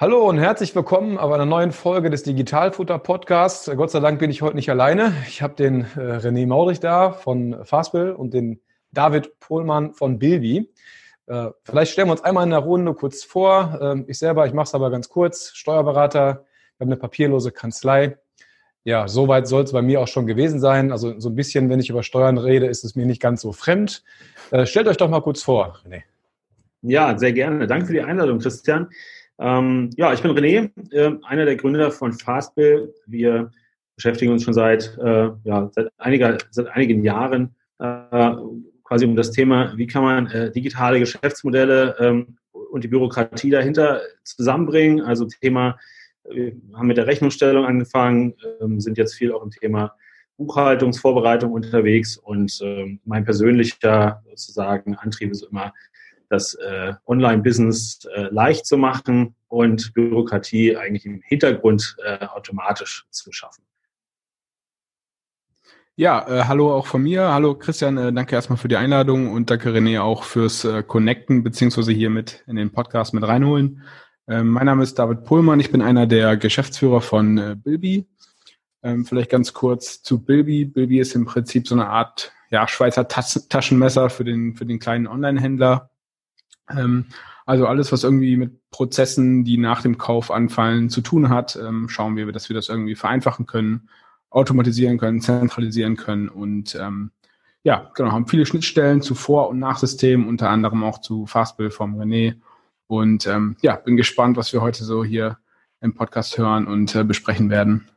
[0.00, 3.70] Hallo und herzlich willkommen auf einer neuen Folge des Digitalfutter Podcasts.
[3.76, 5.12] Gott sei Dank bin ich heute nicht alleine.
[5.28, 10.72] Ich habe den äh, René Maurich da von Fastbill und den David Pohlmann von Bilby.
[11.26, 13.78] Äh, vielleicht stellen wir uns einmal in der Runde kurz vor.
[13.82, 15.50] Ähm, ich selber, ich mache es aber ganz kurz.
[15.52, 18.16] Steuerberater, ich habe eine papierlose Kanzlei.
[18.84, 20.92] Ja, soweit soll es bei mir auch schon gewesen sein.
[20.92, 23.52] Also so ein bisschen, wenn ich über Steuern rede, ist es mir nicht ganz so
[23.52, 24.02] fremd.
[24.50, 26.04] Äh, stellt euch doch mal kurz vor, René.
[26.80, 27.66] Ja, sehr gerne.
[27.66, 28.88] Danke für die Einladung, Christian.
[29.40, 32.94] Ähm, ja, ich bin René, äh, einer der Gründer von Fastbill.
[33.06, 33.50] Wir
[33.96, 38.32] beschäftigen uns schon seit, äh, ja, seit, einiger, seit einigen Jahren äh,
[38.84, 44.02] quasi um das Thema, wie kann man äh, digitale Geschäftsmodelle ähm, und die Bürokratie dahinter
[44.24, 45.00] zusammenbringen.
[45.00, 45.78] Also Thema,
[46.28, 49.94] wir haben mit der Rechnungsstellung angefangen, ähm, sind jetzt viel auch im Thema
[50.36, 55.72] Buchhaltungsvorbereitung unterwegs und ähm, mein persönlicher sozusagen Antrieb ist immer
[56.30, 63.32] das äh, Online-Business äh, leicht zu machen und Bürokratie eigentlich im Hintergrund äh, automatisch zu
[63.32, 63.64] schaffen.
[65.96, 67.32] Ja, äh, hallo auch von mir.
[67.32, 71.42] Hallo Christian, äh, danke erstmal für die Einladung und danke René auch fürs äh, Connecten
[71.42, 73.82] beziehungsweise hier mit in den Podcast mit reinholen.
[74.28, 78.06] Ähm, mein Name ist David Pohlmann, ich bin einer der Geschäftsführer von äh, Bilby.
[78.82, 80.64] Ähm, vielleicht ganz kurz zu Bilby.
[80.64, 84.78] Bilby ist im Prinzip so eine Art ja, Schweizer Tas Taschenmesser für den, für den
[84.78, 85.89] kleinen Online-Händler.
[86.76, 87.06] Ähm,
[87.46, 91.88] also alles, was irgendwie mit Prozessen, die nach dem Kauf anfallen, zu tun hat, ähm,
[91.88, 93.88] schauen wir, dass wir das irgendwie vereinfachen können,
[94.30, 97.10] automatisieren können, zentralisieren können und ähm,
[97.62, 102.00] ja, genau, haben viele Schnittstellen zu Vor- und Nachsystemen, unter anderem auch zu Fastbill vom
[102.00, 102.36] René.
[102.86, 105.38] Und ähm, ja, bin gespannt, was wir heute so hier
[105.80, 107.88] im Podcast hören und äh, besprechen werden.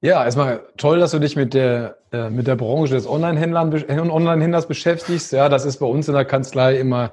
[0.00, 5.32] Ja, erstmal toll, dass du dich mit der, äh, mit der Branche des Online-Händlers beschäftigst.
[5.32, 7.12] Ja, das ist bei uns in der Kanzlei immer,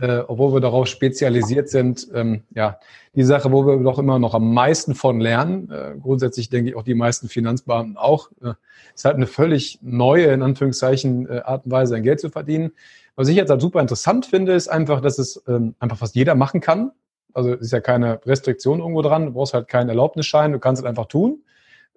[0.00, 2.78] äh, obwohl wir darauf spezialisiert sind, ähm, ja,
[3.14, 5.70] die Sache, wo wir doch immer noch am meisten von lernen.
[5.70, 8.30] Äh, grundsätzlich denke ich auch die meisten Finanzbeamten auch.
[8.42, 8.52] Äh,
[8.94, 12.72] ist halt eine völlig neue, in Anführungszeichen, äh, Art und Weise, ein Geld zu verdienen.
[13.16, 16.36] Was ich jetzt halt super interessant finde, ist einfach, dass es ähm, einfach fast jeder
[16.36, 16.92] machen kann.
[17.34, 19.26] Also ist ja keine Restriktion irgendwo dran.
[19.26, 20.52] Du brauchst halt keinen Erlaubnisschein.
[20.52, 21.42] Du kannst es einfach tun.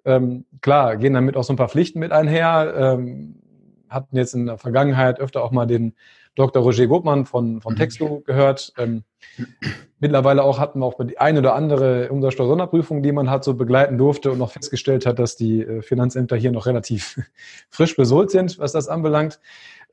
[0.04, 2.74] Ähm, klar, gehen damit auch so ein paar Pflichten mit einher.
[2.76, 3.36] Ähm,
[3.88, 5.94] hatten jetzt in der Vergangenheit öfter auch mal den
[6.34, 6.62] Dr.
[6.62, 7.78] Roger Gobmann von, von mhm.
[7.78, 8.72] Texto gehört.
[8.78, 9.04] Ähm,
[9.98, 13.98] mittlerweile auch hatten wir auch die eine oder andere Umsatzsteuer-Sonderprüfung, die man hat so begleiten
[13.98, 17.20] durfte und noch festgestellt hat, dass die äh, Finanzämter hier noch relativ
[17.68, 19.40] frisch besohlt sind, was das anbelangt.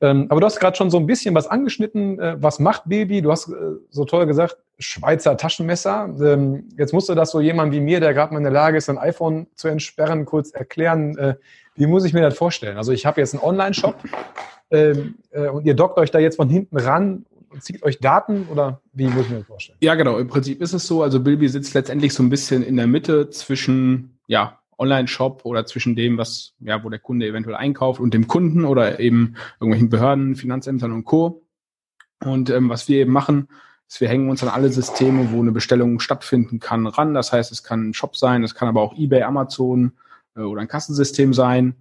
[0.02, 2.18] Ähm, aber du hast gerade schon so ein bisschen was angeschnitten.
[2.18, 3.20] Äh, was macht Baby?
[3.20, 3.54] Du hast äh,
[3.90, 6.08] so toll gesagt, Schweizer Taschenmesser.
[6.20, 8.88] Ähm, jetzt musste das so jemand wie mir, der gerade mal in der Lage ist,
[8.88, 11.18] ein iPhone zu entsperren, kurz erklären.
[11.18, 11.34] Äh,
[11.74, 12.78] wie muss ich mir das vorstellen?
[12.78, 13.96] Also ich habe jetzt einen Online-Shop
[14.70, 15.16] ähm,
[15.52, 19.06] und ihr dockt euch da jetzt von hinten ran und zieht euch Daten oder wie
[19.06, 19.78] muss ich mir das vorstellen?
[19.80, 20.18] Ja, genau.
[20.18, 21.02] Im Prinzip ist es so.
[21.02, 25.94] Also Bilby sitzt letztendlich so ein bisschen in der Mitte zwischen ja, Online-Shop oder zwischen
[25.94, 30.36] dem, was, ja, wo der Kunde eventuell einkauft und dem Kunden oder eben irgendwelchen Behörden,
[30.36, 31.46] Finanzämtern und Co.
[32.24, 33.48] Und ähm, was wir eben machen,
[33.86, 37.14] ist, wir hängen uns an alle Systeme, wo eine Bestellung stattfinden kann, ran.
[37.14, 39.92] Das heißt, es kann ein Shop sein, es kann aber auch eBay, Amazon
[40.36, 41.74] äh, oder ein Kassensystem sein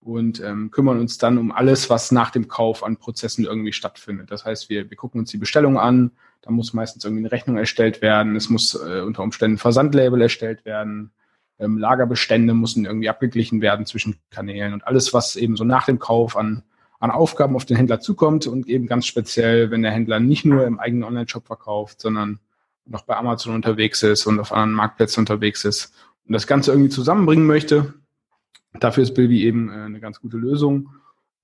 [0.00, 4.30] und ähm, kümmern uns dann um alles, was nach dem Kauf an Prozessen irgendwie stattfindet.
[4.30, 6.12] Das heißt, wir, wir gucken uns die Bestellung an,
[6.42, 10.22] da muss meistens irgendwie eine Rechnung erstellt werden, es muss äh, unter Umständen ein Versandlabel
[10.22, 11.10] erstellt werden,
[11.58, 15.98] ähm, Lagerbestände müssen irgendwie abgeglichen werden zwischen Kanälen und alles, was eben so nach dem
[15.98, 16.62] Kauf an,
[16.98, 20.66] an Aufgaben auf den Händler zukommt und eben ganz speziell, wenn der Händler nicht nur
[20.66, 22.40] im eigenen Online-Shop verkauft, sondern
[22.84, 25.92] noch bei Amazon unterwegs ist und auf anderen Marktplätzen unterwegs ist
[26.26, 27.94] und das Ganze irgendwie zusammenbringen möchte.
[28.80, 30.90] Dafür ist Bilby eben äh, eine ganz gute Lösung.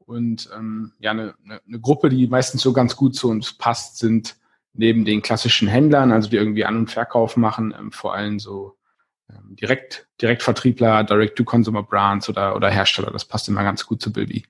[0.05, 4.37] Und ähm, ja, eine, eine Gruppe, die meistens so ganz gut zu uns passt, sind
[4.75, 8.77] neben den klassischen Händlern, also die irgendwie An- und Verkauf machen, ähm, vor allem so
[9.51, 13.11] direkt, Direktvertriebler, Direct-to-Consumer-Brands oder, oder Hersteller.
[13.11, 14.45] Das passt immer ganz gut zu Bilby.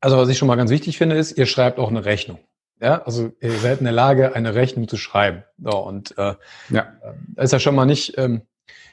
[0.00, 2.38] Also was ich schon mal ganz wichtig finde, ist, ihr schreibt auch eine Rechnung.
[2.80, 5.44] Ja, also ihr seid in der Lage, eine Rechnung zu schreiben.
[5.62, 6.34] So, und äh,
[6.70, 6.92] ja.
[7.36, 8.42] Äh, ist ja schon mal nicht, ähm,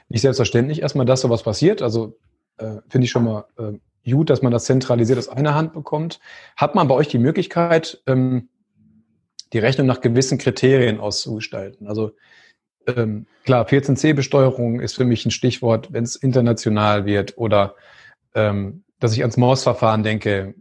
[0.10, 1.82] nicht selbstverständlich erstmal, dass sowas passiert.
[1.82, 2.20] Also
[2.58, 6.20] äh, finde ich schon mal äh, gut, dass man das zentralisiert aus einer Hand bekommt.
[6.56, 8.50] Hat man bei euch die Möglichkeit, ähm,
[9.54, 11.88] die Rechnung nach gewissen Kriterien auszugestalten?
[11.88, 12.12] Also
[12.88, 17.76] ähm, klar, 14c-Besteuerung ist für mich ein Stichwort, wenn es international wird oder
[18.36, 20.56] ähm, dass ich ans Mausverfahren denke,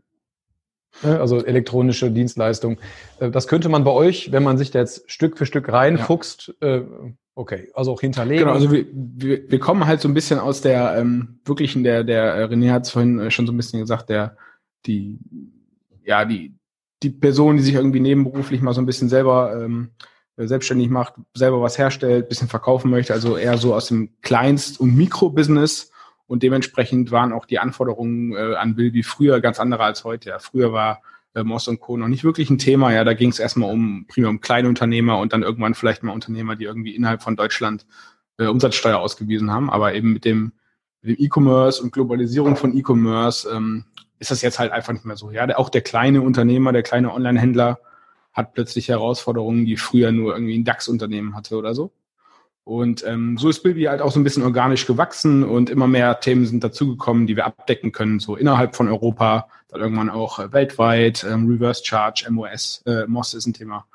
[1.02, 2.78] ne, also elektronische Dienstleistung.
[3.20, 6.54] Äh, das könnte man bei euch, wenn man sich da jetzt Stück für Stück reinfuchst,
[6.60, 6.76] ja.
[6.76, 6.84] äh,
[7.34, 8.44] okay, also auch hinterlegen.
[8.44, 12.04] Genau, also wir, wir, wir kommen halt so ein bisschen aus der ähm, wirklichen, der,
[12.04, 14.36] der äh, René hat es vorhin schon so ein bisschen gesagt, der,
[14.86, 15.18] die,
[16.04, 16.54] ja, die,
[17.02, 19.90] die Person, die sich irgendwie nebenberuflich mal so ein bisschen selber ähm,
[20.46, 24.96] selbstständig macht, selber was herstellt, bisschen verkaufen möchte, also eher so aus dem Kleinst- und
[24.96, 25.90] Mikrobusiness
[26.28, 30.28] und dementsprechend waren auch die Anforderungen äh, an Bilby früher ganz andere als heute.
[30.28, 31.02] Ja, früher war
[31.34, 31.96] äh, Moss und Co.
[31.96, 32.92] noch nicht wirklich ein Thema.
[32.92, 36.12] Ja, da ging es erstmal um primär um kleine Unternehmer und dann irgendwann vielleicht mal
[36.12, 37.86] Unternehmer, die irgendwie innerhalb von Deutschland
[38.36, 39.70] äh, Umsatzsteuer ausgewiesen haben.
[39.70, 40.52] Aber eben mit dem
[41.00, 43.84] mit dem E-Commerce und Globalisierung von E-Commerce ähm,
[44.18, 45.30] ist das jetzt halt einfach nicht mehr so.
[45.30, 47.78] Ja, auch der kleine Unternehmer, der kleine Online-Händler
[48.38, 51.92] hat plötzlich Herausforderungen, die früher nur irgendwie ein DAX-Unternehmen hatte oder so.
[52.62, 56.20] Und ähm, so ist Bilby halt auch so ein bisschen organisch gewachsen und immer mehr
[56.20, 60.52] Themen sind dazugekommen, die wir abdecken können, so innerhalb von Europa, dann irgendwann auch äh,
[60.52, 63.86] weltweit, ähm, Reverse Charge, MOS, äh, MOS ist ein Thema.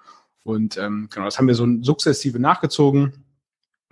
[0.43, 3.23] Und ähm, genau, das haben wir so sukzessive nachgezogen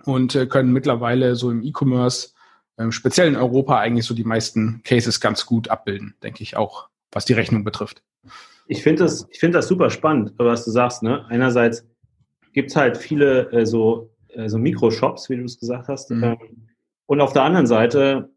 [0.04, 2.30] und äh, können mittlerweile so im E-Commerce,
[2.76, 6.88] ähm, speziell in Europa, eigentlich so die meisten Cases ganz gut abbilden, denke ich auch,
[7.10, 8.02] was die Rechnung betrifft.
[8.72, 11.02] Ich finde das, ich finde das super spannend, was du sagst.
[11.02, 11.26] Ne?
[11.28, 11.86] Einerseits
[12.54, 16.10] gibt es halt viele äh, so äh, so Mikroshops, wie du es gesagt hast.
[16.10, 16.24] Mhm.
[16.24, 16.38] Ähm,
[17.04, 18.30] und auf der anderen Seite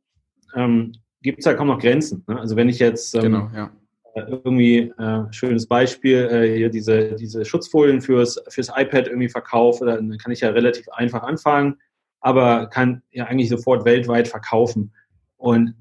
[0.54, 0.92] ähm,
[1.22, 2.26] gibt es ja kaum noch Grenzen.
[2.28, 2.38] Ne?
[2.38, 3.72] Also wenn ich jetzt ähm, genau, ja.
[4.16, 9.86] Äh, irgendwie äh, schönes Beispiel äh, hier diese diese Schutzfolien fürs fürs iPad irgendwie verkaufe,
[9.86, 11.78] dann kann ich ja relativ einfach anfangen,
[12.20, 14.92] aber kann ja eigentlich sofort weltweit verkaufen.
[15.38, 15.76] Und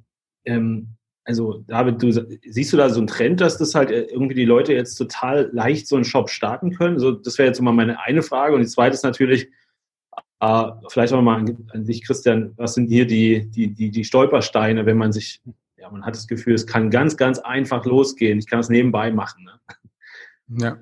[0.45, 0.91] ähm,
[1.25, 2.13] also David, du
[2.47, 5.51] siehst du da so einen Trend, dass das halt äh, irgendwie die Leute jetzt total
[5.53, 6.99] leicht so einen Shop starten können?
[6.99, 8.55] So, das wäre jetzt mal meine eine Frage.
[8.55, 9.49] Und die zweite ist natürlich,
[10.41, 14.05] äh, vielleicht auch mal an, an dich, Christian, was sind hier die, die, die, die
[14.05, 15.41] Stolpersteine, wenn man sich,
[15.79, 18.39] ja, man hat das Gefühl, es kann ganz, ganz einfach losgehen.
[18.39, 19.45] Ich kann es nebenbei machen.
[19.45, 20.63] Ne?
[20.63, 20.79] Ja.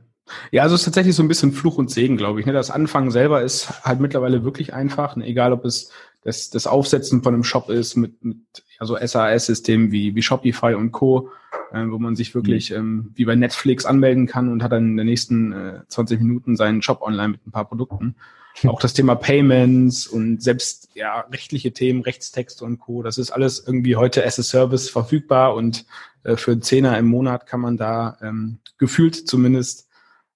[0.50, 2.46] Ja, also es ist tatsächlich so ein bisschen Fluch und Segen, glaube ich.
[2.46, 2.52] Ne?
[2.52, 5.26] Das Anfangen selber ist halt mittlerweile wirklich einfach, ne?
[5.26, 5.90] egal ob es
[6.22, 8.38] das, das Aufsetzen von einem Shop ist mit, mit
[8.78, 11.30] ja, so SAS-Systemen wie, wie Shopify und Co.,
[11.72, 12.76] äh, wo man sich wirklich mhm.
[12.76, 16.56] ähm, wie bei Netflix anmelden kann und hat dann in den nächsten äh, 20 Minuten
[16.56, 18.14] seinen Shop online mit ein paar Produkten.
[18.66, 23.02] Auch das Thema Payments und selbst ja rechtliche Themen, Rechtstexte und Co.
[23.02, 25.86] Das ist alles irgendwie heute as a Service verfügbar und
[26.24, 29.88] äh, für einen Zehner im Monat kann man da ähm, gefühlt zumindest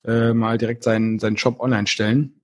[0.04, 2.35] äh, mal direkt seinen, seinen Shop online stellen.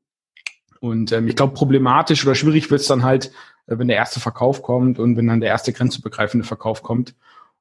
[0.82, 3.26] Und ähm, ich glaube, problematisch oder schwierig wird es dann halt,
[3.69, 7.14] äh, wenn der erste Verkauf kommt und wenn dann der erste grenzübergreifende Verkauf kommt.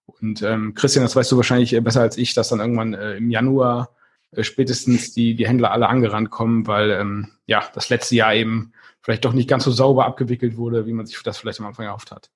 [0.08, 3.30] Und ähm, Christian, das weißt du wahrscheinlich besser als ich, dass dann irgendwann äh, im
[3.30, 3.92] Januar
[4.32, 8.74] äh, spätestens die, die Händler alle angerannt kommen, weil ähm, ja das letzte Jahr eben
[9.04, 11.86] vielleicht doch nicht ganz so sauber abgewickelt wurde, wie man sich das vielleicht am Anfang
[11.86, 12.32] erhofft hat.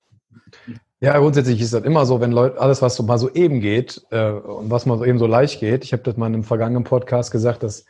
[1.00, 4.02] Ja, grundsätzlich ist das immer so, wenn Leute, alles, was so mal so eben geht
[4.10, 6.44] äh, und was mal so eben so leicht geht, ich habe das mal in einem
[6.44, 7.86] vergangenen Podcast gesagt, dass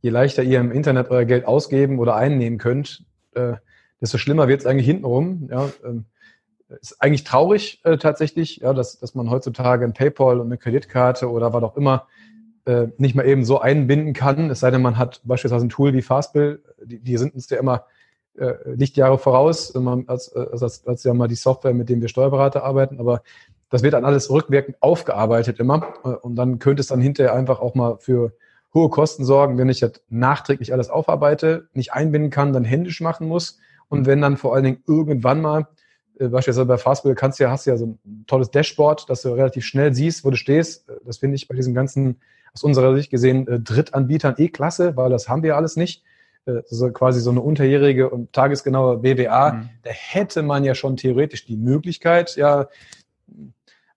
[0.00, 3.04] je leichter ihr im Internet euer Geld ausgeben oder einnehmen könnt,
[3.34, 3.54] äh,
[4.00, 5.48] desto schlimmer wird es eigentlich hintenrum.
[5.50, 6.06] Ja, ähm,
[6.80, 11.30] ist eigentlich traurig äh, tatsächlich, ja, dass, dass man heutzutage ein PayPal und eine Kreditkarte
[11.30, 12.06] oder was auch immer
[12.64, 15.92] äh, nicht mal eben so einbinden kann, es sei denn, man hat beispielsweise ein Tool
[15.92, 17.86] wie Fastbill, die, die sind uns ja immer
[18.64, 19.74] Lichtjahre voraus,
[20.06, 23.22] als, als, als ja mal die Software, mit dem wir Steuerberater arbeiten, aber
[23.68, 25.92] das wird dann alles rückwirkend aufgearbeitet immer
[26.24, 28.32] und dann könnte es dann hinterher einfach auch mal für
[28.74, 33.26] hohe Kosten sorgen, wenn ich das nachträglich alles aufarbeite, nicht einbinden kann, dann händisch machen
[33.26, 33.58] muss
[33.88, 35.66] und wenn dann vor allen Dingen irgendwann mal
[36.18, 39.22] äh, beispielsweise bei Fastbill kannst du ja, hast du ja so ein tolles Dashboard, dass
[39.22, 40.88] du relativ schnell siehst, wo du stehst.
[41.04, 42.20] Das finde ich bei diesem ganzen
[42.52, 46.04] aus unserer Sicht gesehen äh, Drittanbietern eh klasse, weil das haben wir alles nicht.
[46.46, 49.70] Äh, also quasi so eine unterjährige und tagesgenaue BWA, mhm.
[49.82, 52.68] da hätte man ja schon theoretisch die Möglichkeit, ja,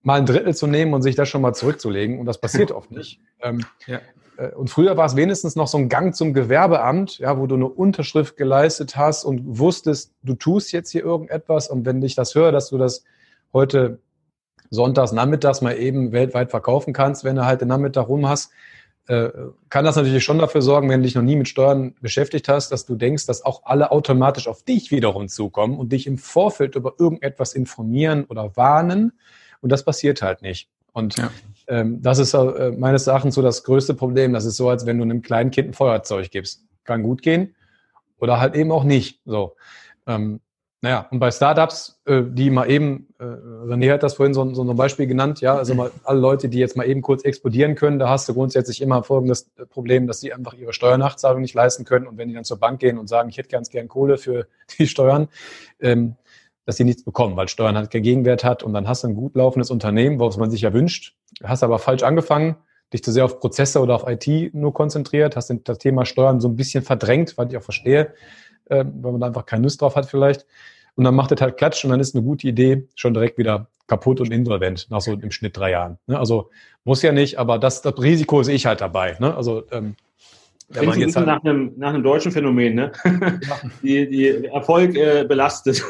[0.02, 2.20] mal ein Drittel zu nehmen und sich das schon mal zurückzulegen.
[2.20, 3.22] Und das passiert oft nicht.
[3.42, 4.00] Ähm, ja.
[4.44, 7.56] Äh, und früher war es wenigstens noch so ein Gang zum Gewerbeamt, ja, wo du
[7.56, 11.70] eine Unterschrift geleistet hast und wusstest, du tust jetzt hier irgendetwas.
[11.70, 13.04] Und wenn ich das höre, dass du das
[13.54, 14.00] heute
[14.70, 18.52] sonntags, nachmittags mal eben weltweit verkaufen kannst, wenn du halt den Nachmittag rum hast,
[19.08, 19.30] äh,
[19.70, 22.72] kann das natürlich schon dafür sorgen, wenn du dich noch nie mit Steuern beschäftigt hast,
[22.72, 26.76] dass du denkst, dass auch alle automatisch auf dich wiederum zukommen und dich im Vorfeld
[26.76, 29.12] über irgendetwas informieren oder warnen.
[29.62, 30.70] Und das passiert halt nicht.
[30.94, 31.32] Und ja.
[31.68, 34.34] Ähm, das ist äh, meines Erachtens so das größte Problem.
[34.34, 36.66] Das ist so, als wenn du einem kleinen Kind ein Feuerzeug gibst.
[36.84, 37.56] Kann gut gehen
[38.20, 39.22] oder halt eben auch nicht.
[39.26, 39.56] So.
[40.08, 40.40] Ähm,
[40.84, 44.64] Naja, und bei Startups, äh, die mal eben, äh, René hat das vorhin so, so
[44.64, 48.00] ein Beispiel genannt, ja, also mal alle Leute, die jetzt mal eben kurz explodieren können,
[48.00, 52.06] da hast du grundsätzlich immer folgendes Problem, dass die einfach ihre Steuernachzahlung nicht leisten können
[52.06, 54.48] und wenn die dann zur Bank gehen und sagen, ich hätte ganz gern Kohle für
[54.78, 55.30] die Steuern,
[55.80, 56.18] ähm,
[56.66, 59.16] dass sie nichts bekommen, weil Steuern halt keinen Gegenwert hat und dann hast du ein
[59.16, 62.56] gut laufendes Unternehmen, was man sich ja wünscht, hast aber falsch angefangen,
[62.94, 66.48] dich zu sehr auf Prozesse oder auf IT nur konzentriert, hast das Thema Steuern so
[66.48, 68.14] ein bisschen verdrängt, was ich auch verstehe,
[68.66, 70.46] äh, weil man da einfach keine Lust drauf hat vielleicht.
[70.96, 73.68] Und dann macht es halt Klatsch und dann ist eine gute Idee schon direkt wieder
[73.88, 75.98] kaputt und insolvent nach so im Schnitt drei Jahren.
[76.08, 76.18] Ne?
[76.18, 76.52] Also
[76.84, 79.18] muss ja nicht, aber das, das Risiko sehe ich halt dabei.
[79.20, 79.36] Ne?
[79.36, 79.96] Also ähm,
[80.70, 82.92] wenn man jetzt halt nach, einem, nach einem deutschen Phänomen, ne?
[83.04, 83.60] Ja.
[83.84, 85.84] die, die Erfolg äh, belastet.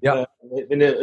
[0.00, 0.26] Ja.
[0.54, 1.00] Äh, wenn du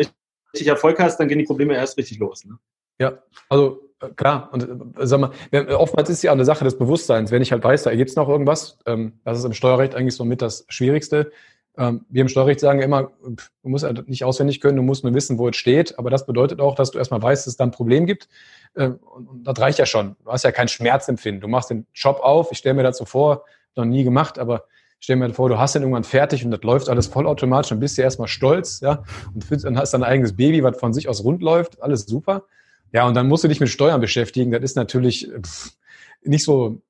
[0.53, 2.45] richtig Erfolg hast, dann gehen die Probleme erst richtig los.
[2.45, 2.57] Ne?
[2.99, 3.17] Ja,
[3.49, 4.49] also äh, klar.
[4.51, 4.63] Und
[4.99, 5.31] äh, sag mal,
[5.73, 7.31] oftmals ist ja eine Sache des Bewusstseins.
[7.31, 10.15] Wenn ich halt weiß, da gibt es noch irgendwas, ähm, das ist im Steuerrecht eigentlich
[10.15, 11.31] so mit das Schwierigste.
[11.77, 15.13] Ähm, wir im Steuerrecht sagen immer, du musst halt nicht auswendig können, du musst nur
[15.13, 15.97] wissen, wo es steht.
[15.97, 18.27] Aber das bedeutet auch, dass du erstmal weißt, dass es da ein Problem gibt.
[18.75, 20.15] Ähm, und, das reicht ja schon.
[20.23, 21.41] Du hast ja kein Schmerzempfinden.
[21.41, 22.51] Du machst den Job auf.
[22.51, 24.65] Ich stelle mir das so vor, noch nie gemacht, aber
[24.99, 27.69] ich stelle mir vor, du hast den irgendwann fertig und das läuft alles vollautomatisch.
[27.69, 31.09] Dann bist du erstmal stolz, ja, und dann hast dein eigenes Baby, was von sich
[31.09, 31.81] aus rund läuft.
[31.81, 32.43] Alles super.
[32.93, 34.51] Ja, und dann musst du dich mit Steuern beschäftigen.
[34.51, 35.71] Das ist natürlich pff,
[36.23, 36.81] nicht so,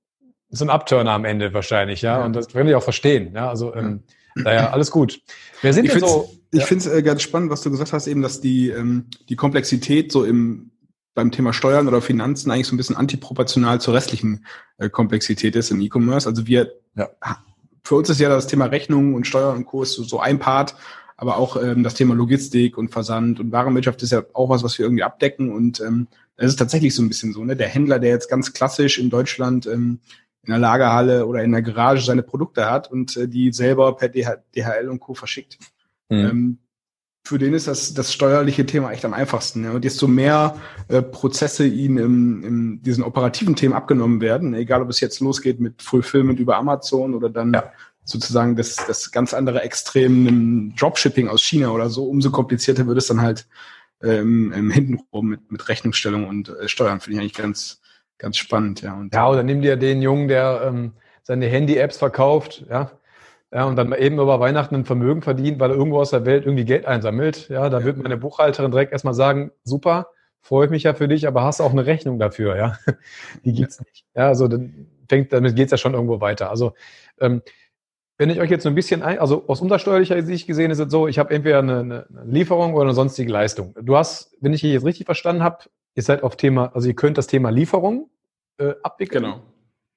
[0.49, 2.19] so ein Upturner am Ende wahrscheinlich, ja.
[2.19, 2.25] ja.
[2.25, 3.33] Und das können wir auch verstehen.
[3.33, 4.03] Ja, also ähm,
[4.35, 5.21] naja, alles gut.
[5.61, 6.29] Wer sind ich denn so?
[6.51, 9.37] Ich finde es äh, ganz spannend, was du gesagt hast, eben, dass die, ähm, die
[9.37, 10.70] Komplexität so im
[11.13, 14.45] beim Thema Steuern oder Finanzen eigentlich so ein bisschen antiproportional zur restlichen
[14.77, 16.27] äh, Komplexität ist im E-Commerce.
[16.27, 17.09] Also wir, ja.
[17.83, 19.83] für uns ist ja das Thema Rechnung und Steuern und Co.
[19.83, 20.75] ist so, so ein Part,
[21.17, 24.77] aber auch ähm, das Thema Logistik und Versand und Warenwirtschaft ist ja auch was, was
[24.77, 27.55] wir irgendwie abdecken und ähm, es ist tatsächlich so ein bisschen so, ne?
[27.55, 29.99] Der Händler, der jetzt ganz klassisch in Deutschland ähm,
[30.43, 34.09] in der Lagerhalle oder in der Garage seine Produkte hat und äh, die selber per
[34.09, 35.13] DHL und Co.
[35.13, 35.59] verschickt.
[36.09, 36.17] Mhm.
[36.17, 36.57] Ähm,
[37.23, 39.63] für den ist das, das steuerliche Thema echt am einfachsten.
[39.63, 39.71] Ja.
[39.71, 44.89] Und desto mehr äh, Prozesse ihnen im, im diesen operativen Themen abgenommen werden, egal ob
[44.89, 47.71] es jetzt losgeht mit Fulfillment über Amazon oder dann ja.
[48.03, 52.97] sozusagen das, das ganz andere Extrem im Dropshipping aus China oder so, umso komplizierter wird
[52.97, 53.47] es dann halt
[54.01, 56.99] ähm, im Hintenrum mit, mit Rechnungsstellung und äh, Steuern.
[56.99, 57.81] Finde ich eigentlich ganz,
[58.21, 58.93] Ganz spannend, ja.
[58.93, 60.91] Und ja, oder nimm dir den Jungen, der ähm,
[61.23, 62.91] seine Handy-Apps verkauft, ja,
[63.53, 66.45] ja, und dann eben über Weihnachten ein Vermögen verdient, weil er irgendwo aus der Welt
[66.45, 67.49] irgendwie Geld einsammelt.
[67.49, 67.85] Ja, da ja.
[67.85, 70.07] wird meine Buchhalterin direkt erstmal sagen, super,
[70.41, 72.77] freue ich mich ja für dich, aber hast auch eine Rechnung dafür, ja.
[73.43, 73.83] Die gibt's ja.
[73.85, 74.05] nicht.
[74.15, 76.49] Ja, also dann fängt, damit geht's ja schon irgendwo weiter.
[76.49, 76.73] Also
[77.19, 77.41] ähm,
[78.17, 80.91] wenn ich euch jetzt so ein bisschen ein, also aus untersteuerlicher Sicht gesehen ist es
[80.91, 83.75] so, ich habe entweder eine, eine Lieferung oder eine sonstige Leistung.
[83.81, 85.65] Du hast, wenn ich hier jetzt richtig verstanden habe,
[85.95, 88.09] ihr seid auf Thema, also ihr könnt das Thema Lieferung
[88.59, 89.23] äh, abwickeln.
[89.23, 89.41] Genau.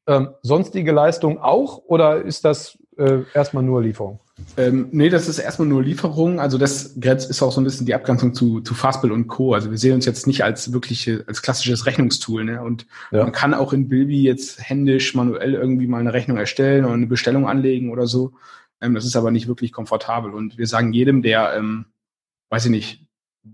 [0.06, 4.20] Ähm, sonstige Leistung auch oder ist das äh, erstmal nur Lieferung?
[4.56, 6.40] Ähm, nee, das ist erstmal nur Lieferung.
[6.40, 9.54] Also das ist auch so ein bisschen die Abgrenzung zu, zu Fastbill und Co.
[9.54, 12.44] Also wir sehen uns jetzt nicht als wirkliche, als klassisches Rechnungstool.
[12.44, 12.60] Ne?
[12.62, 13.22] Und ja.
[13.22, 17.06] man kann auch in Bilby jetzt händisch manuell irgendwie mal eine Rechnung erstellen oder eine
[17.06, 18.32] Bestellung anlegen oder so.
[18.80, 20.32] Ähm, das ist aber nicht wirklich komfortabel.
[20.32, 21.86] Und wir sagen jedem, der, ähm,
[22.50, 23.06] weiß ich nicht,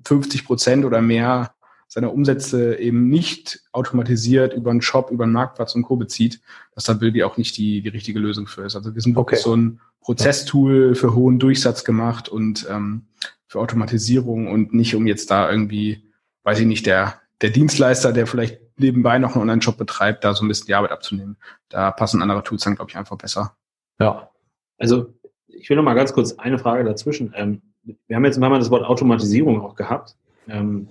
[0.06, 1.52] 50 Prozent oder mehr
[1.92, 5.96] seine Umsätze eben nicht automatisiert über einen Shop, über einen Marktplatz und Co.
[5.96, 6.40] bezieht,
[6.72, 8.76] dass da Bilby auch nicht die, die richtige Lösung für ist.
[8.76, 9.48] Also wir sind wirklich okay.
[9.48, 13.06] so ein Prozesstool für hohen Durchsatz gemacht und ähm,
[13.48, 16.04] für Automatisierung und nicht um jetzt da irgendwie,
[16.44, 20.44] weiß ich nicht, der, der Dienstleister, der vielleicht nebenbei noch einen Online-Shop betreibt, da so
[20.44, 21.38] ein bisschen die Arbeit abzunehmen.
[21.68, 23.56] Da passen andere Tools dann, glaube ich, einfach besser.
[23.98, 24.30] Ja.
[24.78, 25.12] Also
[25.48, 27.34] ich will noch mal ganz kurz eine Frage dazwischen.
[27.36, 30.14] Ähm, wir haben jetzt ein paar Mal das Wort Automatisierung auch gehabt.
[30.48, 30.86] Ähm,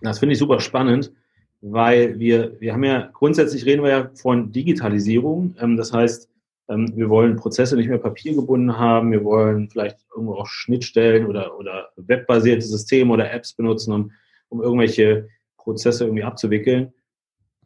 [0.00, 1.12] das finde ich super spannend,
[1.60, 5.54] weil wir, wir haben ja, grundsätzlich reden wir ja von Digitalisierung.
[5.60, 6.28] Ähm, das heißt,
[6.68, 9.12] ähm, wir wollen Prozesse nicht mehr papiergebunden haben.
[9.12, 14.12] Wir wollen vielleicht irgendwo auch Schnittstellen oder, oder webbasierte Systeme oder Apps benutzen, um,
[14.48, 16.92] um irgendwelche Prozesse irgendwie abzuwickeln.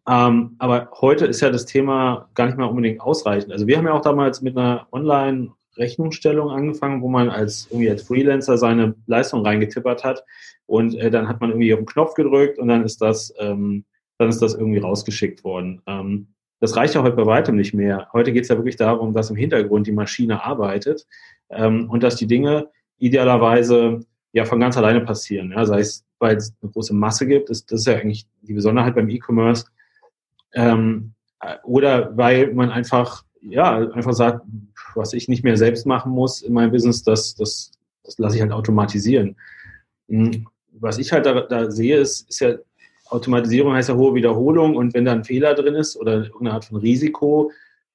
[0.09, 3.52] Ähm, aber heute ist ja das Thema gar nicht mehr unbedingt ausreichend.
[3.52, 7.90] Also wir haben ja auch damals mit einer Online- Rechnungsstellung angefangen, wo man als irgendwie
[7.90, 10.25] als Freelancer seine Leistung reingetippert hat
[10.66, 13.85] und äh, dann hat man irgendwie auf den Knopf gedrückt und dann ist das ähm,
[14.18, 15.83] dann ist das irgendwie rausgeschickt worden.
[15.87, 16.28] Ähm,
[16.61, 18.09] das reicht ja heute bei weitem nicht mehr.
[18.12, 21.06] Heute geht es ja wirklich darum, dass im Hintergrund die Maschine arbeitet
[21.50, 24.00] ähm, und dass die Dinge idealerweise
[24.33, 25.52] ja von ganz alleine passieren.
[25.52, 28.54] Ja, sei es, weil es eine große Masse gibt, ist das ist ja eigentlich die
[28.54, 29.66] Besonderheit beim E-Commerce.
[30.54, 34.44] Ähm, äh, oder weil man einfach ja einfach sagt,
[34.94, 37.72] was ich nicht mehr selbst machen muss in meinem Business, das, das,
[38.04, 39.36] das lasse ich halt automatisieren.
[40.08, 42.56] Hm, was ich halt da, da sehe, ist, ist ja,
[43.08, 46.64] Automatisierung heißt ja hohe Wiederholung und wenn da ein Fehler drin ist oder irgendeine Art
[46.64, 47.52] von Risiko,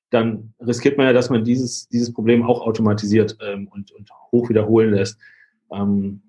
[0.10, 4.50] dann riskiert man ja, dass man dieses, dieses Problem auch automatisiert ähm, und, und hoch
[4.50, 5.18] wiederholen lässt.
[5.72, 6.22] Ähm,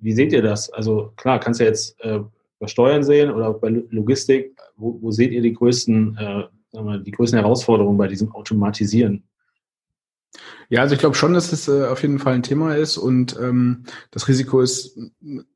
[0.00, 0.70] wie seht ihr das?
[0.70, 2.20] Also klar, kannst du ja jetzt äh,
[2.58, 4.56] bei Steuern sehen oder bei Logistik.
[4.76, 9.24] Wo, wo seht ihr die größten, äh, die größten Herausforderungen bei diesem Automatisieren?
[10.68, 13.38] Ja, also ich glaube schon, dass es äh, auf jeden Fall ein Thema ist und
[13.40, 14.98] ähm, das Risiko ist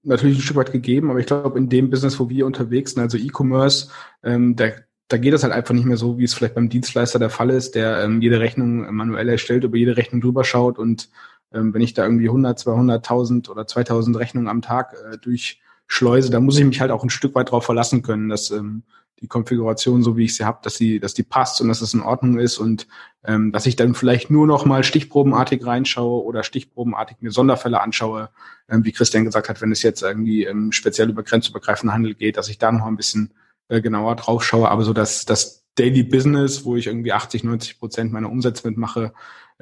[0.02, 3.02] natürlich ein Stück weit gegeben, aber ich glaube, in dem Business, wo wir unterwegs sind,
[3.02, 3.90] also E-Commerce,
[4.23, 4.71] ähm, da,
[5.09, 7.50] da geht es halt einfach nicht mehr so, wie es vielleicht beim Dienstleister der Fall
[7.50, 11.11] ist, der ähm, jede Rechnung manuell erstellt, über jede Rechnung drüber schaut und
[11.52, 16.40] ähm, wenn ich da irgendwie 100, 200.000 oder 2.000 Rechnungen am Tag äh, durchschleuse, da
[16.40, 18.85] muss ich mich halt auch ein Stück weit drauf verlassen können, dass ähm,
[19.23, 21.95] die Konfiguration, so wie ich sie habe, dass sie, dass die passt und dass es
[21.95, 22.88] in Ordnung ist und
[23.25, 28.31] ähm, dass ich dann vielleicht nur noch mal stichprobenartig reinschaue oder stichprobenartig mir Sonderfälle anschaue,
[28.69, 32.37] ähm, wie Christian gesagt hat, wenn es jetzt irgendwie ähm, speziell über grenzübergreifenden Handel geht,
[32.37, 33.33] dass ich da noch ein bisschen
[33.69, 37.79] äh, genauer drauf schaue, aber so dass das Daily Business, wo ich irgendwie 80, 90
[37.79, 39.12] Prozent meiner Umsätze mitmache,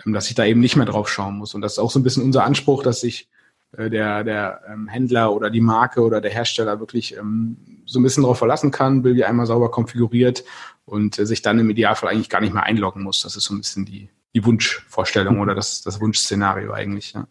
[0.04, 1.54] ähm, dass ich da eben nicht mehr drauf schauen muss.
[1.54, 3.28] Und das ist auch so ein bisschen unser Anspruch, dass ich
[3.76, 8.24] der, der ähm, Händler oder die Marke oder der Hersteller wirklich ähm, so ein bisschen
[8.24, 10.44] darauf verlassen kann, Bilby einmal sauber konfiguriert
[10.84, 13.22] und äh, sich dann im Idealfall eigentlich gar nicht mehr einloggen muss.
[13.22, 17.12] Das ist so ein bisschen die, die Wunschvorstellung oder das, das Wunschszenario eigentlich.
[17.12, 17.26] Ja.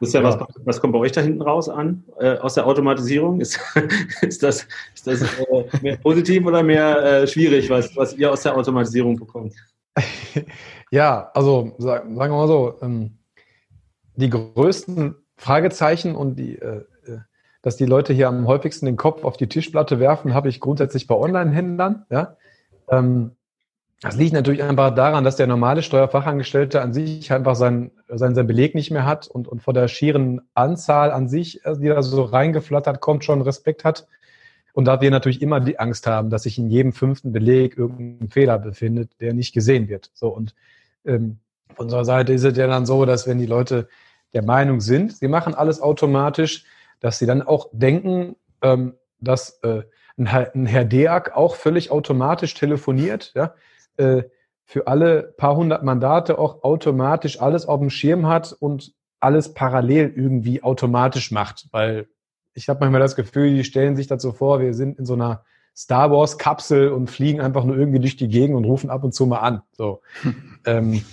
[0.00, 2.66] Das ist ja, was, was kommt bei euch da hinten raus an äh, aus der
[2.66, 3.40] Automatisierung?
[3.40, 3.58] Ist,
[4.20, 8.42] ist das, ist das äh, mehr positiv oder mehr äh, schwierig, was, was ihr aus
[8.42, 9.54] der Automatisierung bekommt?
[10.90, 13.17] Ja, also sagen wir mal so, ähm,
[14.18, 17.18] die größten Fragezeichen und die, äh, äh,
[17.62, 21.06] dass die Leute hier am häufigsten den Kopf auf die Tischplatte werfen, habe ich grundsätzlich
[21.06, 22.04] bei Online-Händlern.
[22.10, 22.36] Ja?
[22.88, 23.32] Ähm,
[24.00, 28.46] das liegt natürlich einfach daran, dass der normale Steuerfachangestellte an sich einfach seinen, seinen, seinen
[28.46, 32.02] Beleg nicht mehr hat und, und vor der schieren Anzahl an sich, also die da
[32.02, 34.06] so reingeflattert kommt, schon Respekt hat.
[34.72, 38.28] Und da wir natürlich immer die Angst haben, dass sich in jedem fünften Beleg irgendein
[38.28, 40.10] Fehler befindet, der nicht gesehen wird.
[40.14, 40.54] So und
[41.04, 41.38] ähm,
[41.74, 43.88] von unserer Seite ist es ja dann so, dass wenn die Leute
[44.32, 46.64] der Meinung sind, sie machen alles automatisch,
[47.00, 49.82] dass sie dann auch denken, ähm, dass äh,
[50.16, 50.26] ein,
[50.66, 53.54] Herr Deak auch völlig automatisch telefoniert, ja,
[53.96, 54.24] äh,
[54.64, 60.12] für alle paar hundert Mandate auch automatisch alles auf dem Schirm hat und alles parallel
[60.14, 62.06] irgendwie automatisch macht, weil
[62.52, 65.44] ich habe manchmal das Gefühl, die stellen sich dazu vor, wir sind in so einer
[65.76, 69.14] Star Wars Kapsel und fliegen einfach nur irgendwie durch die Gegend und rufen ab und
[69.14, 69.62] zu mal an.
[69.72, 70.02] So.
[70.66, 71.04] ähm,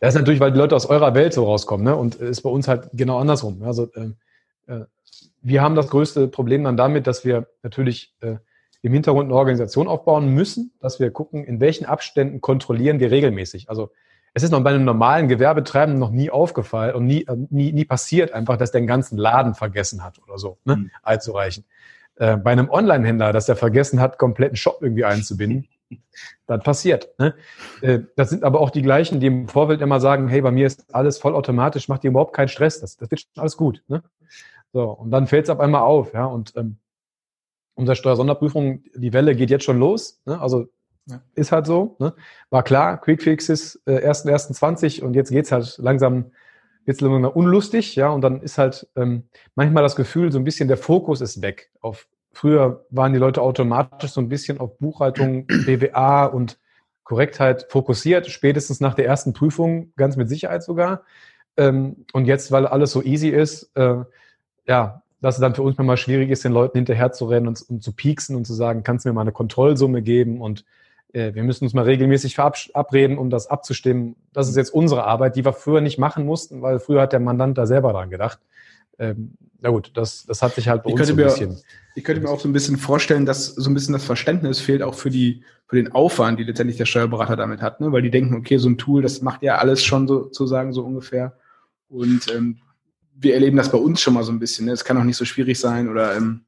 [0.00, 1.96] das ist natürlich, weil die Leute aus eurer Welt so rauskommen, ne?
[1.96, 3.62] Und ist bei uns halt genau andersrum.
[3.62, 4.10] Also äh,
[4.72, 4.84] äh,
[5.42, 8.36] wir haben das größte Problem dann damit, dass wir natürlich äh,
[8.82, 13.70] im Hintergrund eine Organisation aufbauen müssen, dass wir gucken, in welchen Abständen kontrollieren wir regelmäßig.
[13.70, 13.90] Also
[14.34, 17.84] es ist noch bei einem normalen Gewerbetreibenden noch nie aufgefallen und nie, äh, nie, nie
[17.84, 20.76] passiert einfach, dass der einen ganzen Laden vergessen hat oder so, ne?
[20.76, 20.90] Mhm.
[21.02, 21.64] einzureichen.
[22.16, 25.68] Äh, bei einem Online-Händler, dass der vergessen hat, kompletten Shop irgendwie einzubinden,
[26.46, 27.08] das passiert.
[27.18, 27.34] Ne?
[27.80, 30.66] Äh, das sind aber auch die gleichen, die im Vorfeld immer sagen, hey, bei mir
[30.66, 33.82] ist alles vollautomatisch, macht dir überhaupt keinen Stress, das, das wird schon alles gut.
[33.88, 34.02] Ne?
[34.72, 36.26] So, und dann fällt es auf einmal auf, ja.
[36.26, 36.76] Und ähm,
[37.74, 40.20] unsere Steuersonderprüfung, die Welle geht jetzt schon los.
[40.24, 40.40] Ne?
[40.40, 40.66] Also
[41.06, 41.20] ja.
[41.34, 41.96] ist halt so.
[41.98, 42.14] Ne?
[42.50, 46.32] War klar, Quickfixes äh, 1.1.20 und jetzt geht's halt langsam,
[46.84, 48.08] jetzt langsam unlustig, ja.
[48.10, 51.70] Und dann ist halt ähm, manchmal das Gefühl, so ein bisschen der Fokus ist weg
[51.80, 56.58] auf Früher waren die Leute automatisch so ein bisschen auf Buchhaltung, BWA und
[57.02, 61.00] Korrektheit fokussiert, spätestens nach der ersten Prüfung, ganz mit Sicherheit sogar.
[61.56, 64.04] Ähm, und jetzt, weil alles so easy ist, äh,
[64.66, 67.62] ja, dass es dann für uns manchmal schwierig ist, den Leuten hinterher zu rennen und,
[67.70, 70.66] und zu pieksen und zu sagen, kannst du mir mal eine Kontrollsumme geben und
[71.14, 74.14] äh, wir müssen uns mal regelmäßig verabreden, um das abzustimmen.
[74.34, 77.20] Das ist jetzt unsere Arbeit, die wir früher nicht machen mussten, weil früher hat der
[77.20, 78.40] Mandant da selber dran gedacht.
[79.66, 81.58] Na gut, das, das hat sich halt bei ich uns so ein bisschen
[81.96, 84.82] ich könnte mir auch so ein bisschen vorstellen, dass so ein bisschen das Verständnis fehlt
[84.82, 87.90] auch für die für den Aufwand, die letztendlich der Steuerberater damit hat, ne?
[87.90, 91.36] weil die denken, okay, so ein Tool, das macht ja alles schon sozusagen so ungefähr.
[91.88, 92.58] Und ähm,
[93.14, 94.66] wir erleben das bei uns schon mal so ein bisschen.
[94.66, 94.72] Ne?
[94.72, 96.42] Es kann auch nicht so schwierig sein oder ähm,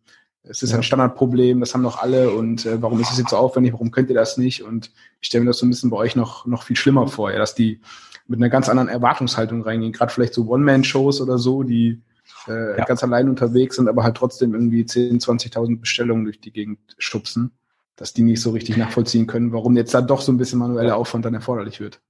[0.44, 0.76] es ist ja.
[0.76, 3.90] ein Standardproblem, das haben doch alle und äh, warum ist es jetzt so aufwendig, warum
[3.90, 4.62] könnt ihr das nicht?
[4.62, 7.32] Und ich stelle mir das so ein bisschen bei euch noch, noch viel schlimmer vor,
[7.32, 7.80] ja, dass die
[8.28, 12.02] mit einer ganz anderen Erwartungshaltung reingehen, gerade vielleicht so One-Man-Shows oder so, die
[12.48, 12.84] äh, ja.
[12.84, 17.52] ganz allein unterwegs sind, aber halt trotzdem irgendwie 10.000, 20.000 Bestellungen durch die Gegend stupsen,
[17.96, 20.96] dass die nicht so richtig nachvollziehen können, warum jetzt da doch so ein bisschen manueller
[20.96, 22.00] Aufwand dann erforderlich wird.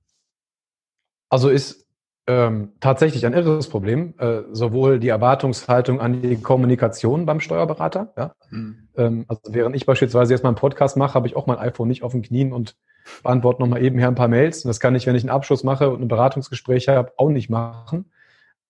[1.29, 1.87] Also ist
[2.29, 8.13] ähm, tatsächlich ein irres Problem, äh, sowohl die Erwartungshaltung an die Kommunikation beim Steuerberater.
[8.19, 8.35] Ja?
[8.51, 8.89] Mhm.
[8.97, 11.89] Ähm, also während ich beispielsweise jetzt mal einen Podcast mache, habe ich auch mein iPhone
[11.89, 12.77] nicht auf den Knien und
[13.23, 14.63] beantworte nochmal eben hier ein paar Mails.
[14.63, 17.49] Und das kann ich, wenn ich einen Abschluss mache und ein Beratungsgespräch habe, auch nicht
[17.49, 18.11] machen.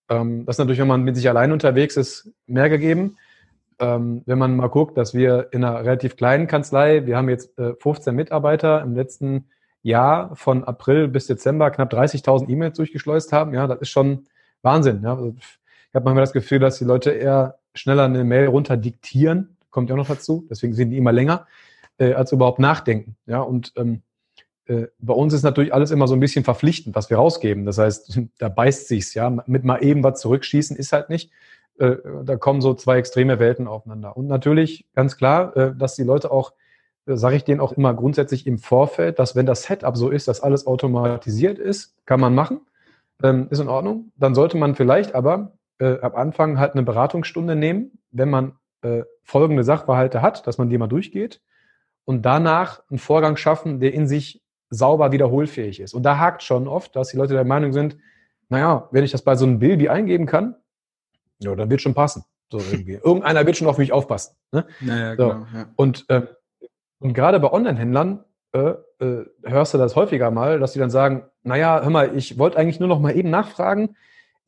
[0.08, 3.16] Ähm, das ist natürlich, wenn man mit sich allein unterwegs ist, mehr gegeben.
[3.78, 7.56] Ähm, wenn man mal guckt, dass wir in einer relativ kleinen Kanzlei, wir haben jetzt
[7.58, 9.46] äh, 15 Mitarbeiter im letzten
[9.82, 13.54] Jahr von April bis Dezember knapp 30.000 E-Mails durchgeschleust haben.
[13.54, 14.26] Ja, das ist schon
[14.62, 15.02] Wahnsinn.
[15.02, 15.14] Ja.
[15.14, 19.56] Also, ich habe manchmal das Gefühl, dass die Leute eher schneller eine Mail runter diktieren,
[19.70, 21.46] kommt ja auch noch dazu, deswegen sind die immer länger,
[21.98, 23.16] äh, als überhaupt nachdenken.
[23.26, 24.07] Ja, und ähm, äh,
[24.98, 27.64] bei uns ist natürlich alles immer so ein bisschen verpflichtend, was wir rausgeben.
[27.64, 29.30] Das heißt, da beißt sich's, ja.
[29.46, 31.30] Mit mal eben was zurückschießen ist halt nicht.
[31.78, 34.16] Äh, da kommen so zwei extreme Welten aufeinander.
[34.16, 36.52] Und natürlich ganz klar, äh, dass die Leute auch,
[37.06, 40.28] äh, sage ich denen auch immer grundsätzlich im Vorfeld, dass wenn das Setup so ist,
[40.28, 42.60] dass alles automatisiert ist, kann man machen,
[43.22, 44.12] ähm, ist in Ordnung.
[44.16, 48.52] Dann sollte man vielleicht aber äh, ab Anfang halt eine Beratungsstunde nehmen, wenn man
[48.82, 51.40] äh, folgende Sachverhalte hat, dass man die mal durchgeht
[52.04, 55.94] und danach einen Vorgang schaffen, der in sich sauber wiederholfähig ist.
[55.94, 57.96] Und da hakt schon oft, dass die Leute der Meinung sind,
[58.48, 60.56] naja, wenn ich das bei so einem Bilby eingeben kann,
[61.38, 62.24] ja, dann wird schon passen.
[62.50, 62.94] So irgendwie.
[63.04, 64.36] Irgendeiner wird schon auf mich aufpassen.
[64.52, 64.66] Ne?
[64.80, 65.28] Naja, so.
[65.28, 65.46] genau.
[65.54, 65.68] Ja.
[65.76, 66.22] Und, äh,
[66.98, 71.24] und gerade bei Online-Händlern äh, äh, hörst du das häufiger mal, dass die dann sagen,
[71.42, 73.96] naja, hör mal, ich wollte eigentlich nur noch mal eben nachfragen,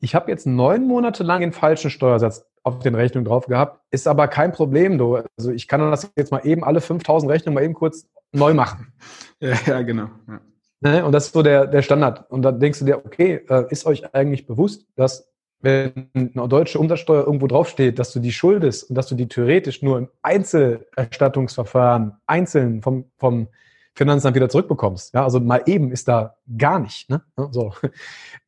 [0.01, 4.07] ich habe jetzt neun Monate lang den falschen Steuersatz auf den Rechnungen drauf gehabt, ist
[4.07, 5.19] aber kein Problem, du.
[5.39, 8.93] Also ich kann das jetzt mal eben alle 5000 Rechnungen mal eben kurz neu machen.
[9.41, 10.09] Ja, ja genau.
[10.29, 10.41] Ja.
[10.81, 11.05] Ne?
[11.05, 12.31] Und das ist so der, der Standard.
[12.31, 15.31] Und dann denkst du dir, okay, äh, ist euch eigentlich bewusst, dass
[15.63, 19.83] wenn eine deutsche Umsatzsteuer irgendwo draufsteht, dass du die schuldest und dass du die theoretisch
[19.83, 23.49] nur im Einzelerstattungsverfahren einzeln vom, vom
[23.95, 25.13] Finanzamt wieder zurückbekommst.
[25.13, 27.11] Ja, also mal eben ist da gar nicht.
[27.11, 27.23] Ne?
[27.51, 27.73] So.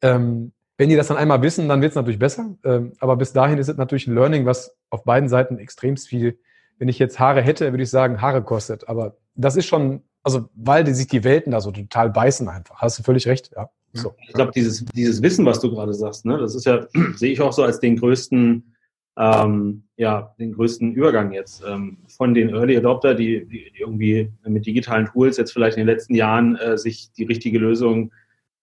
[0.04, 2.56] Ähm, wenn die das dann einmal wissen, dann wird es natürlich besser.
[2.64, 6.40] Ähm, aber bis dahin ist es natürlich ein Learning, was auf beiden Seiten extrem viel,
[6.80, 8.88] wenn ich jetzt Haare hätte, würde ich sagen, Haare kostet.
[8.88, 12.80] Aber das ist schon, also weil die sich die Welten da so total beißen einfach.
[12.80, 13.70] Hast du völlig recht, ja.
[13.92, 14.14] So.
[14.26, 17.40] Ich glaube, dieses, dieses Wissen, was du gerade sagst, ne, das ist ja, sehe ich
[17.40, 18.74] auch so als den größten,
[19.18, 24.66] ähm, ja, den größten Übergang jetzt ähm, von den Early Adopter, die, die, irgendwie mit
[24.66, 28.10] digitalen Tools jetzt vielleicht in den letzten Jahren äh, sich die richtige Lösung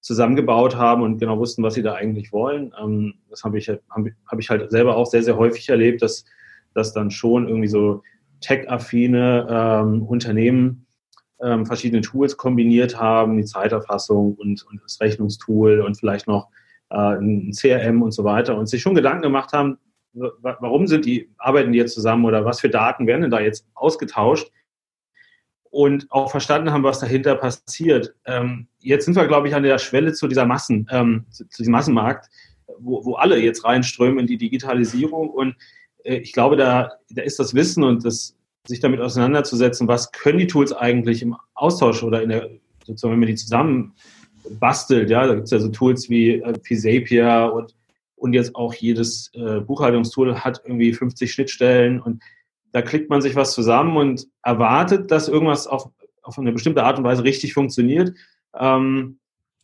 [0.02, 2.74] zusammengebaut haben und genau wussten, was sie da eigentlich wollen.
[2.82, 3.82] Ähm, das habe ich, hab,
[4.28, 6.26] hab ich halt selber auch sehr, sehr häufig erlebt, dass,
[6.74, 8.02] dass dann schon irgendwie so
[8.42, 10.86] tech-affine ähm, Unternehmen
[11.42, 16.48] ähm, verschiedene Tools kombiniert haben, die Zeiterfassung und, und das Rechnungstool und vielleicht noch
[16.90, 19.78] äh, ein CRM und so weiter und sich schon Gedanken gemacht haben,
[20.14, 23.68] warum sind die, arbeiten die jetzt zusammen oder was für Daten werden denn da jetzt
[23.76, 24.52] ausgetauscht?
[25.72, 28.16] Und auch verstanden haben, was dahinter passiert.
[28.26, 31.58] Ähm, jetzt sind wir, glaube ich, an der Schwelle zu dieser Massen, ähm, zu, zu,
[31.58, 32.30] diesem Massenmarkt,
[32.80, 35.30] wo, wo alle jetzt reinströmen in die Digitalisierung.
[35.30, 35.56] Und
[36.04, 38.36] äh, ich glaube, da, da ist das Wissen und das,
[38.68, 42.50] sich damit auseinanderzusetzen, was können die Tools eigentlich im Austausch oder in der,
[42.86, 43.94] sozusagen, wenn man die zusammen
[44.60, 47.76] bastelt, ja, da gibt es ja so Tools wie, äh, wie Zapier und,
[48.16, 52.22] und jetzt auch jedes äh, Buchhaltungstool hat irgendwie 50 Schnittstellen und
[52.72, 55.90] da klickt man sich was zusammen und erwartet, dass irgendwas auf,
[56.22, 58.14] auf eine bestimmte Art und Weise richtig funktioniert.
[58.58, 59.20] Ähm,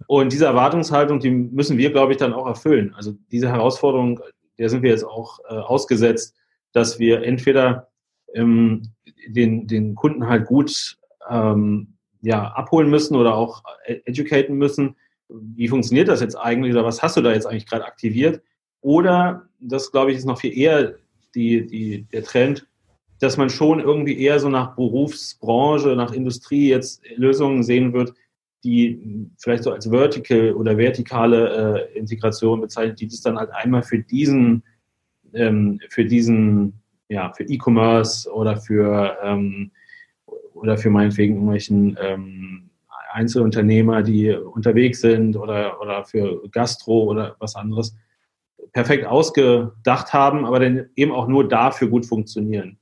[0.08, 2.94] und diese Erwartungshaltung, die müssen wir, glaube ich, dann auch erfüllen.
[2.96, 4.20] Also diese Herausforderung,
[4.58, 6.36] der sind wir jetzt auch äh, ausgesetzt,
[6.74, 7.88] dass wir entweder
[8.34, 8.84] ähm,
[9.28, 10.98] den, den Kunden halt gut
[11.30, 13.64] ähm, ja, abholen müssen oder auch
[14.06, 14.96] educaten müssen.
[15.30, 18.42] Wie funktioniert das jetzt eigentlich oder was hast du da jetzt eigentlich gerade aktiviert?
[18.82, 20.96] Oder, das glaube ich, ist noch viel eher
[21.34, 22.68] die, die, der Trend,
[23.20, 28.14] dass man schon irgendwie eher so nach Berufsbranche, nach Industrie jetzt Lösungen sehen wird,
[28.64, 33.84] die vielleicht so als vertical oder vertikale äh, Integration bezeichnet, die das dann halt einmal
[33.84, 34.64] für diesen,
[35.34, 36.74] ähm, für diesen,
[37.08, 39.72] ja, für E-Commerce oder für ähm,
[40.56, 42.70] oder für meinetwegen irgendwelchen ähm,
[43.12, 47.96] Einzelunternehmer, die unterwegs sind oder, oder für Gastro oder was anderes
[48.74, 52.78] perfekt ausgedacht haben, aber dann eben auch nur dafür gut funktionieren.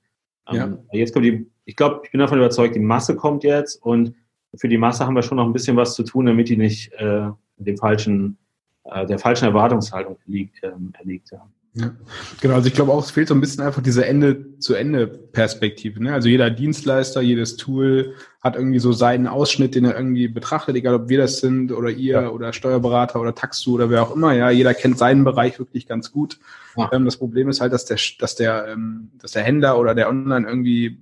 [0.51, 0.65] Ja.
[0.65, 4.15] Ähm, jetzt kommt die, ich glaube, ich bin davon überzeugt, die Masse kommt jetzt und
[4.55, 6.91] für die Masse haben wir schon noch ein bisschen was zu tun, damit die nicht
[6.93, 8.37] äh, dem falschen,
[8.83, 11.49] äh, der falschen Erwartungshaltung erliegt, ähm, erliegt ja.
[11.75, 11.91] Ja,
[12.39, 12.53] genau.
[12.53, 16.03] Also ich glaube auch, es fehlt so ein bisschen einfach diese Ende-zu-Ende-Perspektive.
[16.03, 16.13] Ne?
[16.13, 20.93] Also jeder Dienstleister, jedes Tool hat irgendwie so seinen Ausschnitt, den er irgendwie betrachtet, egal
[20.93, 22.29] ob wir das sind oder ihr ja.
[22.29, 24.33] oder Steuerberater oder Taxu oder wer auch immer.
[24.33, 26.39] Ja, jeder kennt seinen Bereich wirklich ganz gut.
[26.77, 26.91] Ja.
[26.93, 30.09] Ähm, das Problem ist halt, dass der, dass der, ähm, dass der Händler oder der
[30.09, 30.99] Online irgendwie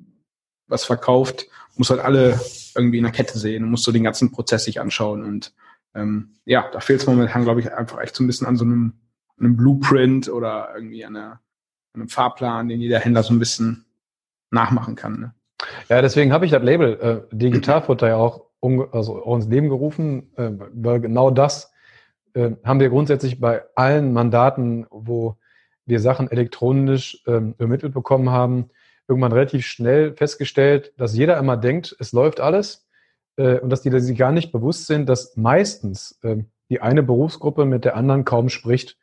[0.68, 2.40] was verkauft, muss halt alle
[2.76, 5.24] irgendwie in der Kette sehen und muss so den ganzen Prozess sich anschauen.
[5.24, 5.54] Und
[5.96, 8.64] ähm, ja, da fehlt es momentan, glaube ich, einfach echt so ein bisschen an so
[8.64, 8.94] einem
[9.42, 11.40] einem Blueprint oder irgendwie eine,
[11.94, 13.86] einem Fahrplan, den jeder Händler so ein bisschen
[14.52, 15.20] nachmachen kann.
[15.20, 15.34] Ne?
[15.90, 19.70] Ja, deswegen habe ich das Label äh, Digitalfutter ja auch, um, also auch ins Leben
[19.70, 21.74] gerufen, äh, weil genau das
[22.34, 25.38] äh, haben wir grundsätzlich bei allen Mandaten, wo
[25.86, 28.70] wir Sachen elektronisch ähm, übermittelt bekommen haben,
[29.08, 32.88] irgendwann relativ schnell festgestellt, dass jeder immer denkt, es läuft alles
[33.36, 36.38] äh, und dass die sich gar nicht bewusst sind, dass meistens äh,
[36.70, 38.98] die eine Berufsgruppe mit der anderen kaum spricht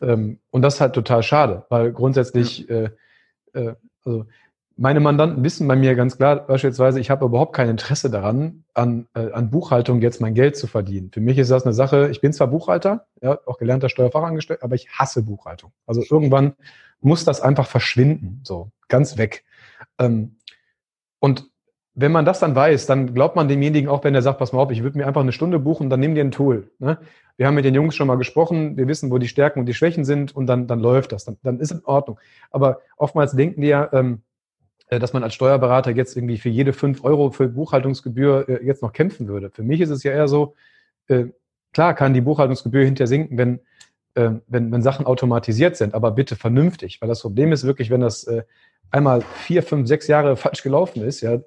[0.00, 2.90] Ähm, und das ist halt total schade, weil grundsätzlich, äh,
[3.52, 4.26] äh, also
[4.76, 9.06] meine Mandanten wissen bei mir ganz klar, beispielsweise, ich habe überhaupt kein Interesse daran, an,
[9.14, 11.10] äh, an Buchhaltung jetzt mein Geld zu verdienen.
[11.12, 14.74] Für mich ist das eine Sache, ich bin zwar Buchhalter, ja, auch gelernter Steuerfachangestellter, aber
[14.74, 15.72] ich hasse Buchhaltung.
[15.86, 16.54] Also irgendwann
[17.00, 19.44] muss das einfach verschwinden, so ganz weg.
[19.98, 20.36] Ähm,
[21.20, 21.51] und
[21.94, 24.60] wenn man das dann weiß, dann glaubt man demjenigen auch, wenn er sagt, pass mal
[24.60, 26.70] auf, ich würde mir einfach eine Stunde buchen, dann nimm dir ein Tool.
[26.78, 26.98] Ne?
[27.36, 29.74] Wir haben mit den Jungs schon mal gesprochen, wir wissen, wo die Stärken und die
[29.74, 32.18] Schwächen sind und dann, dann läuft das, dann, dann ist in Ordnung.
[32.50, 34.22] Aber oftmals denken die ja, ähm,
[34.88, 38.82] äh, dass man als Steuerberater jetzt irgendwie für jede fünf Euro für Buchhaltungsgebühr äh, jetzt
[38.82, 39.50] noch kämpfen würde.
[39.50, 40.54] Für mich ist es ja eher so,
[41.08, 41.26] äh,
[41.72, 43.60] klar kann die Buchhaltungsgebühr hinterher sinken, wenn,
[44.14, 48.00] äh, wenn, wenn Sachen automatisiert sind, aber bitte vernünftig, weil das Problem ist wirklich, wenn
[48.00, 48.42] das äh,
[48.90, 51.38] einmal vier, fünf, sechs Jahre falsch gelaufen ist, ja,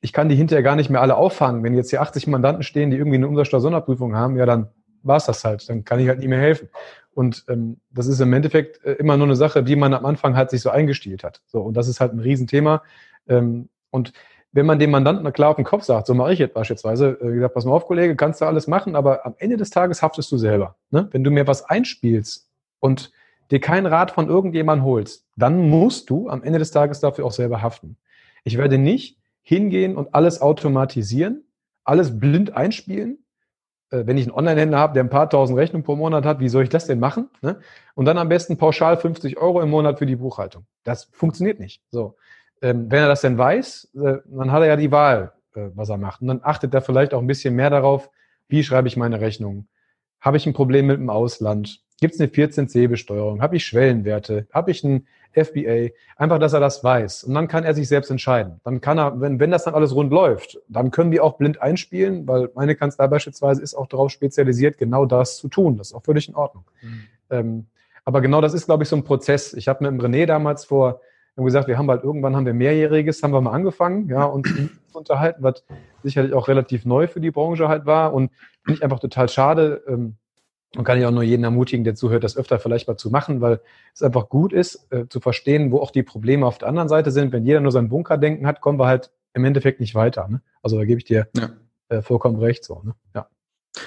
[0.00, 1.62] ich kann die hinterher gar nicht mehr alle auffangen.
[1.62, 4.68] Wenn jetzt hier 80 Mandanten stehen, die irgendwie eine Umsatzsteuer-Sonderprüfung haben, ja, dann
[5.02, 5.68] war es das halt.
[5.68, 6.68] Dann kann ich halt nicht mehr helfen.
[7.12, 10.36] Und ähm, das ist im Endeffekt äh, immer nur eine Sache, die man am Anfang
[10.36, 11.40] halt sich so eingestielt hat.
[11.46, 12.82] So, und das ist halt ein Riesenthema.
[13.26, 14.12] Ähm, und
[14.52, 17.32] wenn man dem Mandanten klar auf den Kopf sagt, so mache ich jetzt beispielsweise, äh,
[17.32, 20.30] gesagt, pass mal auf, Kollege, kannst du alles machen, aber am Ende des Tages haftest
[20.30, 20.76] du selber.
[20.90, 21.08] Ne?
[21.10, 23.12] Wenn du mir was einspielst und
[23.50, 27.32] dir keinen Rat von irgendjemandem holst, dann musst du am Ende des Tages dafür auch
[27.32, 27.96] selber haften.
[28.44, 31.44] Ich werde nicht hingehen und alles automatisieren,
[31.84, 33.26] alles blind einspielen
[33.90, 36.48] äh, wenn ich einen Online-Händler habe, der ein paar tausend Rechnungen pro Monat hat, wie
[36.48, 37.28] soll ich das denn machen?
[37.40, 37.60] Ne?
[37.94, 40.66] Und dann am besten pauschal 50 Euro im Monat für die Buchhaltung.
[40.84, 41.82] Das funktioniert nicht.
[41.90, 42.16] So.
[42.62, 45.88] Ähm, wenn er das denn weiß, äh, dann hat er ja die Wahl, äh, was
[45.88, 46.22] er macht.
[46.22, 48.10] Und dann achtet er vielleicht auch ein bisschen mehr darauf,
[48.48, 49.68] wie schreibe ich meine Rechnungen?
[50.20, 51.80] Habe ich ein Problem mit dem Ausland?
[52.00, 53.40] Gibt es eine 14c-Besteuerung?
[53.40, 54.48] Habe ich Schwellenwerte?
[54.52, 55.06] Habe ich ein
[55.36, 55.94] FBA?
[56.16, 57.24] Einfach, dass er das weiß.
[57.24, 58.60] Und dann kann er sich selbst entscheiden.
[58.64, 61.60] Dann kann er, wenn, wenn das dann alles rund läuft, dann können wir auch blind
[61.60, 65.76] einspielen, weil meine Kanzlei beispielsweise ist auch darauf spezialisiert, genau das zu tun.
[65.76, 66.64] Das ist auch völlig in Ordnung.
[66.82, 67.04] Mhm.
[67.30, 67.66] Ähm,
[68.04, 69.52] aber genau das ist, glaube ich, so ein Prozess.
[69.52, 71.00] Ich habe mit dem René damals vor,
[71.36, 74.48] haben gesagt, wir haben halt irgendwann haben wir mehrjähriges, haben wir mal angefangen, ja, und
[74.92, 75.64] unterhalten, was
[76.02, 78.14] sicherlich auch relativ neu für die Branche halt war.
[78.14, 78.30] Und
[78.64, 80.16] finde ich einfach total schade, ähm,
[80.76, 83.40] und kann ich auch nur jeden ermutigen, der zuhört, das öfter vielleicht mal zu machen,
[83.40, 83.60] weil
[83.94, 87.10] es einfach gut ist, äh, zu verstehen, wo auch die Probleme auf der anderen Seite
[87.10, 87.32] sind.
[87.32, 90.28] Wenn jeder nur sein Bunkerdenken hat, kommen wir halt im Endeffekt nicht weiter.
[90.28, 90.40] Ne?
[90.62, 91.50] Also da gebe ich dir ja.
[91.88, 92.64] äh, vollkommen recht.
[92.64, 92.94] So, ne?
[93.14, 93.28] ja.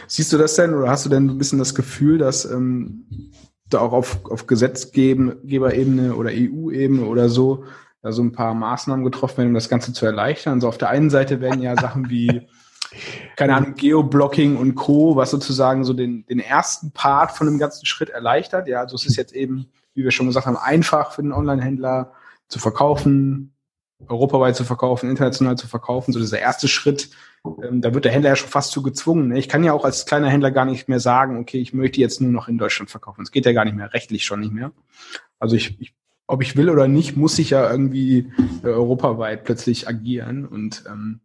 [0.08, 3.32] Siehst du das denn oder hast du denn ein bisschen das Gefühl, dass ähm,
[3.70, 7.66] da auch auf, auf Gesetzgeberebene oder EU-Ebene oder so
[8.02, 10.56] da so ein paar Maßnahmen getroffen werden, um das Ganze zu erleichtern?
[10.56, 12.48] Also auf der einen Seite werden ja Sachen wie
[13.36, 17.86] keine Ahnung, Geoblocking und Co., was sozusagen so den, den ersten Part von dem ganzen
[17.86, 18.68] Schritt erleichtert.
[18.68, 22.14] Ja, also es ist jetzt eben, wie wir schon gesagt haben, einfach für den Online-Händler
[22.48, 23.54] zu verkaufen,
[24.08, 26.14] europaweit zu verkaufen, international zu verkaufen.
[26.14, 27.10] So dieser erste Schritt,
[27.64, 29.30] ähm, da wird der Händler ja schon fast zu gezwungen.
[29.30, 29.40] Ne?
[29.40, 32.22] Ich kann ja auch als kleiner Händler gar nicht mehr sagen, okay, ich möchte jetzt
[32.22, 33.22] nur noch in Deutschland verkaufen.
[33.22, 34.72] Das geht ja gar nicht mehr, rechtlich schon nicht mehr.
[35.38, 35.94] Also ich, ich
[36.30, 38.32] ob ich will oder nicht, muss ich ja irgendwie
[38.64, 40.46] äh, europaweit plötzlich agieren.
[40.46, 41.22] Und ähm,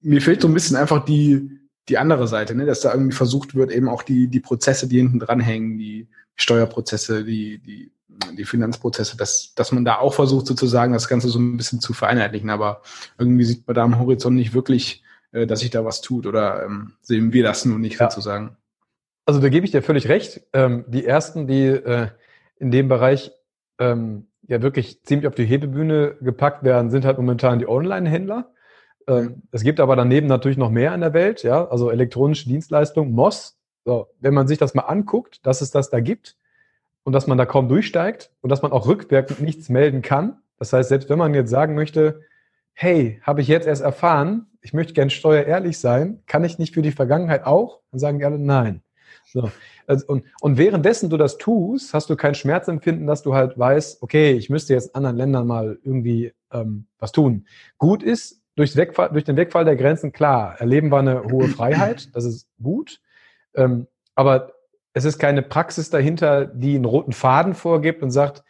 [0.00, 2.66] mir fehlt so ein bisschen einfach die, die andere Seite, ne?
[2.66, 7.24] dass da irgendwie versucht wird, eben auch die, die Prozesse, die hinten dranhängen, die Steuerprozesse,
[7.24, 7.92] die, die,
[8.36, 11.92] die Finanzprozesse, dass, dass man da auch versucht, sozusagen das Ganze so ein bisschen zu
[11.92, 12.50] vereinheitlichen.
[12.50, 12.82] Aber
[13.18, 16.64] irgendwie sieht man da am Horizont nicht wirklich, äh, dass sich da was tut oder
[16.64, 18.10] ähm, sehen wir das nur nicht ja.
[18.10, 18.56] sozusagen.
[19.26, 20.42] Also da gebe ich dir völlig recht.
[20.52, 22.08] Ähm, die ersten, die äh,
[22.56, 23.32] in dem Bereich
[23.78, 28.52] ähm, ja wirklich ziemlich auf die Hebebühne gepackt werden, sind halt momentan die Online-Händler.
[29.10, 33.12] Ähm, es gibt aber daneben natürlich noch mehr in der Welt, ja, also elektronische Dienstleistungen,
[33.12, 33.58] MOS.
[33.84, 36.36] So, wenn man sich das mal anguckt, dass es das da gibt
[37.02, 40.38] und dass man da kaum durchsteigt und dass man auch rückwirkend nichts melden kann.
[40.58, 42.20] Das heißt, selbst wenn man jetzt sagen möchte,
[42.72, 46.82] hey, habe ich jetzt erst erfahren, ich möchte gern steuerehrlich sein, kann ich nicht für
[46.82, 47.80] die Vergangenheit auch?
[47.90, 48.82] Dann sagen die alle nein.
[49.26, 49.50] So.
[49.86, 54.02] Also, und, und währenddessen du das tust, hast du kein Schmerzempfinden, dass du halt weißt,
[54.02, 57.46] okay, ich müsste jetzt anderen Ländern mal irgendwie ähm, was tun.
[57.78, 62.14] Gut ist, durch, Wegfall, durch den Wegfall der Grenzen, klar, erleben wir eine hohe Freiheit,
[62.14, 63.00] das ist gut,
[63.54, 64.52] ähm, aber
[64.92, 68.44] es ist keine Praxis dahinter, die einen roten Faden vorgibt und sagt,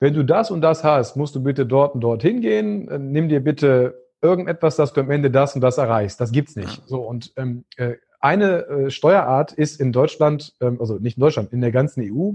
[0.00, 3.28] wenn du das und das hast, musst du bitte dort und dort hingehen, äh, nimm
[3.28, 6.18] dir bitte irgendetwas, dass du am Ende das und das erreichst.
[6.18, 6.82] Das gibt's nicht.
[6.86, 11.52] So und ähm, äh, eine äh, Steuerart ist in Deutschland, ähm, also nicht in Deutschland,
[11.52, 12.32] in der ganzen EU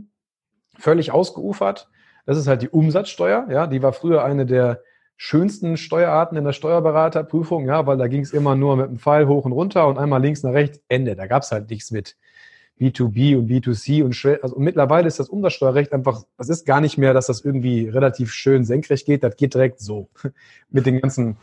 [0.77, 1.89] völlig ausgeufert.
[2.27, 3.47] Das ist halt die Umsatzsteuer.
[3.49, 4.83] Ja, die war früher eine der
[5.17, 9.27] schönsten Steuerarten in der Steuerberaterprüfung, ja, weil da ging es immer nur mit dem Pfeil
[9.27, 11.15] hoch und runter und einmal links nach rechts, Ende.
[11.15, 12.15] Da gab es halt nichts mit
[12.79, 14.43] B2B und B2C und.
[14.43, 17.89] Also und mittlerweile ist das Umsatzsteuerrecht einfach, das ist gar nicht mehr, dass das irgendwie
[17.89, 20.07] relativ schön senkrecht geht, das geht direkt so
[20.69, 21.37] mit den ganzen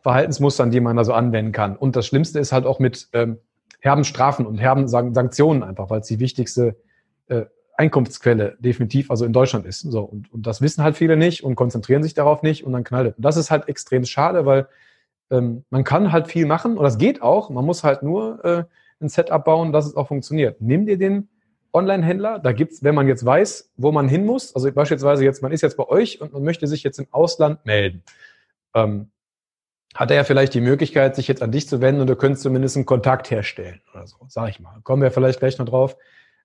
[0.00, 1.76] Verhaltensmustern, die man da so anwenden kann.
[1.76, 3.38] Und das Schlimmste ist halt auch mit ähm,
[3.80, 6.76] herben Strafen und herben Sanktionen einfach, weil es die wichtigste
[7.26, 7.44] äh,
[7.78, 9.80] Einkunftsquelle definitiv, also in Deutschland ist.
[9.80, 12.82] So, und, und das wissen halt viele nicht und konzentrieren sich darauf nicht und dann
[12.82, 13.16] knallt es.
[13.16, 14.66] Und das ist halt extrem schade, weil
[15.30, 17.50] ähm, man kann halt viel machen und das geht auch.
[17.50, 18.64] Man muss halt nur äh,
[19.00, 20.60] ein Setup bauen, dass es auch funktioniert.
[20.60, 21.28] Nimm dir den
[21.72, 25.52] Online-Händler, da gibt's, wenn man jetzt weiß, wo man hin muss, also beispielsweise jetzt, man
[25.52, 28.02] ist jetzt bei euch und man möchte sich jetzt im Ausland melden,
[28.74, 29.10] ähm,
[29.94, 32.42] hat er ja vielleicht die Möglichkeit, sich jetzt an dich zu wenden und du könntest
[32.42, 34.80] zumindest einen Kontakt herstellen oder so, sag ich mal.
[34.82, 35.96] Kommen wir vielleicht gleich noch drauf.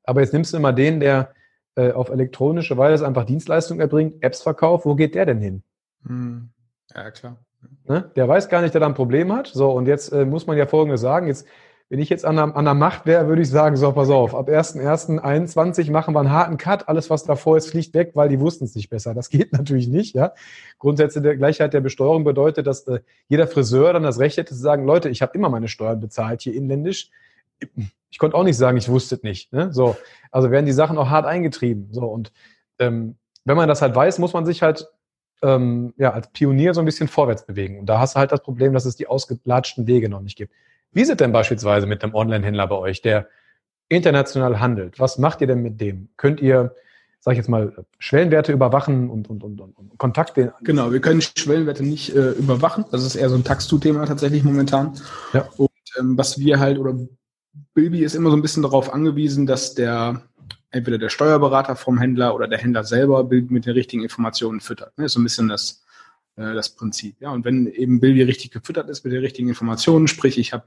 [0.04, 1.34] Aber jetzt nimmst du immer den, der
[1.76, 5.64] äh, auf elektronische Weise einfach Dienstleistungen erbringt, Apps verkauft, wo geht der denn hin?
[6.06, 6.50] Hm.
[6.94, 7.38] Ja, klar.
[7.86, 8.12] Ne?
[8.16, 9.48] Der weiß gar nicht, dass er ein Problem hat.
[9.48, 11.28] So, und jetzt äh, muss man ja Folgendes sagen.
[11.28, 11.48] Jetzt
[11.94, 14.34] wenn ich jetzt an der, an der Macht wäre, würde ich sagen, so, pass auf,
[14.34, 18.40] ab 1.1.21 machen wir einen harten Cut, alles, was davor ist, fliegt weg, weil die
[18.40, 19.14] wussten es nicht besser.
[19.14, 20.34] Das geht natürlich nicht, ja.
[20.80, 24.60] Grundsätze der Gleichheit der Besteuerung bedeutet, dass äh, jeder Friseur dann das Recht hätte zu
[24.60, 27.12] sagen, Leute, ich habe immer meine Steuern bezahlt hier inländisch.
[28.10, 29.52] Ich konnte auch nicht sagen, ich wusste es nicht.
[29.54, 29.74] Ne?
[29.74, 29.96] So,
[30.32, 31.90] also werden die Sachen auch hart eingetrieben.
[31.92, 32.32] So, und
[32.80, 34.88] ähm, wenn man das halt weiß, muss man sich halt
[35.44, 37.80] ähm, ja, als Pionier so ein bisschen vorwärts bewegen.
[37.80, 40.54] Und da hast du halt das Problem, dass es die ausgelatschten Wege noch nicht gibt.
[40.94, 43.28] Wie ist es denn beispielsweise mit einem Online-Händler bei euch, der
[43.90, 45.00] international handelt?
[45.00, 46.10] Was macht ihr denn mit dem?
[46.18, 46.76] Könnt ihr,
[47.20, 50.54] sag ich jetzt mal, Schwellenwerte überwachen und, und, und, und Kontakte?
[50.62, 52.86] Genau, wir können Schwellenwerte nicht äh, überwachen.
[52.92, 54.94] Das ist eher so ein Tax-to-Thema tatsächlich momentan.
[55.34, 55.50] Ja.
[55.58, 56.96] Und ähm, was wir halt, oder
[57.74, 60.22] Bilby ist immer so ein bisschen darauf angewiesen, dass der
[60.72, 64.94] entweder der Steuerberater vom Händler oder der Händler selber Bild mit den richtigen Informationen füttert.
[64.98, 65.84] Das ist so ein bisschen das,
[66.36, 67.16] äh, das Prinzip.
[67.20, 70.66] Ja, und wenn eben Bilby richtig gefüttert ist mit den richtigen Informationen, sprich, ich habe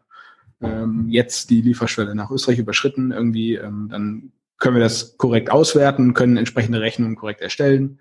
[0.61, 6.15] ähm, jetzt die Lieferschwelle nach Österreich überschritten, irgendwie, ähm, dann können wir das korrekt auswerten,
[6.15, 8.01] können entsprechende Rechnungen korrekt erstellen.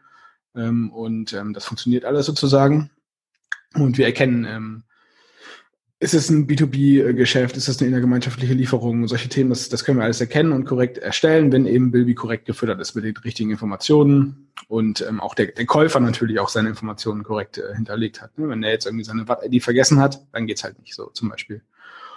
[0.56, 2.92] Ähm, und ähm, das funktioniert alles sozusagen.
[3.74, 4.84] Und wir erkennen, ähm,
[6.00, 10.04] ist es ein B2B-Geschäft, ist es eine innergemeinschaftliche Lieferung, solche Themen, das, das können wir
[10.04, 14.50] alles erkennen und korrekt erstellen, wenn eben Bilby korrekt gefüttert ist mit den richtigen Informationen
[14.68, 18.38] und ähm, auch der, der Käufer natürlich auch seine Informationen korrekt äh, hinterlegt hat.
[18.38, 18.50] Ne?
[18.50, 21.62] Wenn er jetzt irgendwie seine Watt-ID vergessen hat, dann geht's halt nicht so zum Beispiel.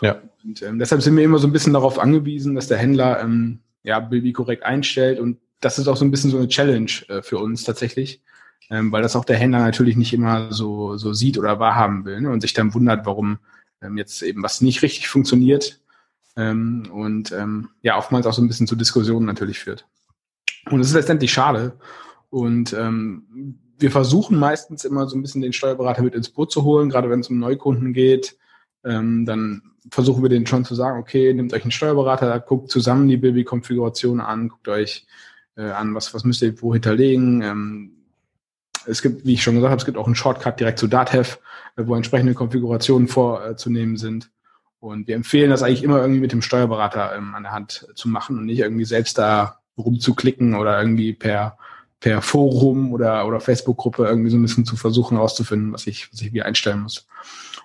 [0.01, 0.23] Ja.
[0.45, 3.61] Und ähm, deshalb sind wir immer so ein bisschen darauf angewiesen, dass der Händler ähm,
[3.85, 5.21] ja, Bilby korrekt einstellt.
[5.21, 8.23] Und das ist auch so ein bisschen so eine Challenge äh, für uns tatsächlich,
[8.71, 12.21] ähm, weil das auch der Händler natürlich nicht immer so, so sieht oder wahrhaben will
[12.21, 12.31] ne?
[12.31, 13.39] und sich dann wundert, warum
[13.97, 15.81] jetzt eben was nicht richtig funktioniert.
[16.37, 19.87] Ähm, und ähm, ja, oftmals auch so ein bisschen zu Diskussionen natürlich führt.
[20.71, 21.79] Und es ist letztendlich schade.
[22.31, 26.65] Und ähm, wir versuchen meistens immer so ein bisschen den Steuerberater mit ins Boot zu
[26.65, 28.37] holen, gerade wenn es um Neukunden geht.
[28.85, 33.09] Ähm, dann versuchen wir denen schon zu sagen, okay, nehmt euch einen Steuerberater, guckt zusammen
[33.09, 35.07] die Bilby-Konfiguration an, guckt euch
[35.57, 37.43] äh, an, was, was müsst ihr wo hinterlegen.
[37.43, 37.98] Ähm,
[38.89, 41.39] es gibt, wie ich schon gesagt habe, es gibt auch einen Shortcut direkt zu Datev,
[41.77, 44.31] äh, wo entsprechende Konfigurationen vorzunehmen sind.
[44.81, 48.09] Und wir empfehlen das eigentlich immer irgendwie mit dem Steuerberater ähm, an der Hand zu
[48.09, 51.57] machen und nicht irgendwie selbst da rumzuklicken oder irgendwie per
[52.01, 56.21] per Forum oder, oder Facebook-Gruppe irgendwie so ein bisschen zu versuchen herauszufinden, was ich, was
[56.21, 57.07] ich wie einstellen muss.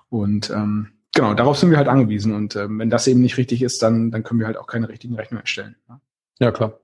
[0.10, 2.34] Und ähm, genau, darauf sind wir halt angewiesen.
[2.34, 4.90] Und ähm, wenn das eben nicht richtig ist, dann, dann können wir halt auch keine
[4.90, 5.76] richtigen Rechnungen erstellen.
[5.88, 6.02] Ja,
[6.40, 6.80] ja klar.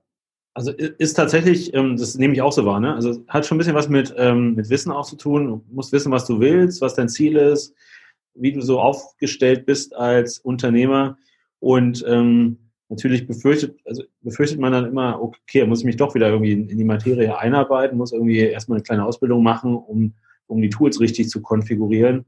[0.52, 2.94] Also ist tatsächlich, ähm, das nehme ich auch so wahr, ne?
[2.94, 5.46] Also hat schon ein bisschen was mit, ähm, mit Wissen auch zu tun.
[5.46, 7.74] Du musst wissen, was du willst, was dein Ziel ist,
[8.34, 11.16] wie du so aufgestellt bist als Unternehmer.
[11.60, 12.58] Und ähm,
[12.88, 16.68] natürlich befürchtet, also befürchtet man dann immer, okay, muss ich mich doch wieder irgendwie in,
[16.68, 20.12] die Materie einarbeiten, muss irgendwie erstmal eine kleine Ausbildung machen, um,
[20.48, 22.26] um die Tools richtig zu konfigurieren.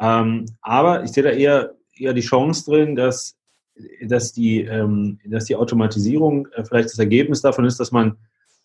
[0.00, 3.36] Ähm, aber ich sehe da eher, eher die Chance drin, dass,
[4.02, 8.16] dass, die, ähm, dass die Automatisierung äh, vielleicht das Ergebnis davon ist, dass man,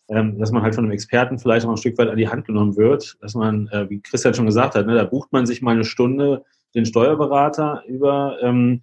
[0.07, 2.45] ähm, dass man halt von einem Experten vielleicht auch ein Stück weit an die Hand
[2.45, 5.61] genommen wird, dass man, äh, wie Christian schon gesagt hat, ne, da bucht man sich
[5.61, 6.43] mal eine Stunde
[6.75, 8.81] den Steuerberater über, ähm,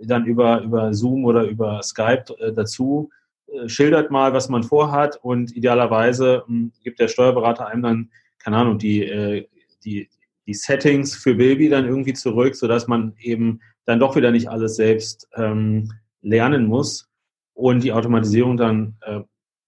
[0.00, 3.10] dann über, über Zoom oder über Skype äh, dazu,
[3.48, 8.56] äh, schildert mal, was man vorhat und idealerweise ähm, gibt der Steuerberater einem dann, keine
[8.56, 9.46] Ahnung, die, äh,
[9.84, 10.08] die,
[10.46, 14.76] die Settings für Bilby dann irgendwie zurück, sodass man eben dann doch wieder nicht alles
[14.76, 17.08] selbst ähm, lernen muss
[17.54, 19.20] und die Automatisierung dann äh,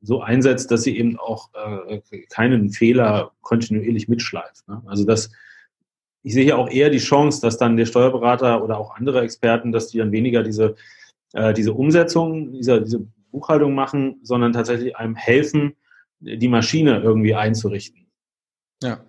[0.02, 4.68] so einsetzt, dass sie eben auch äh, keinen Fehler kontinuierlich mitschleift.
[4.68, 4.83] Ne?
[4.85, 5.30] Also das,
[6.22, 9.72] ich sehe hier auch eher die Chance, dass dann der Steuerberater oder auch andere Experten,
[9.72, 10.74] dass die dann weniger diese,
[11.32, 15.76] äh, diese Umsetzung, diese, diese Buchhaltung machen, sondern tatsächlich einem helfen,
[16.18, 18.07] die Maschine irgendwie einzurichten.
[18.82, 19.01] Ja.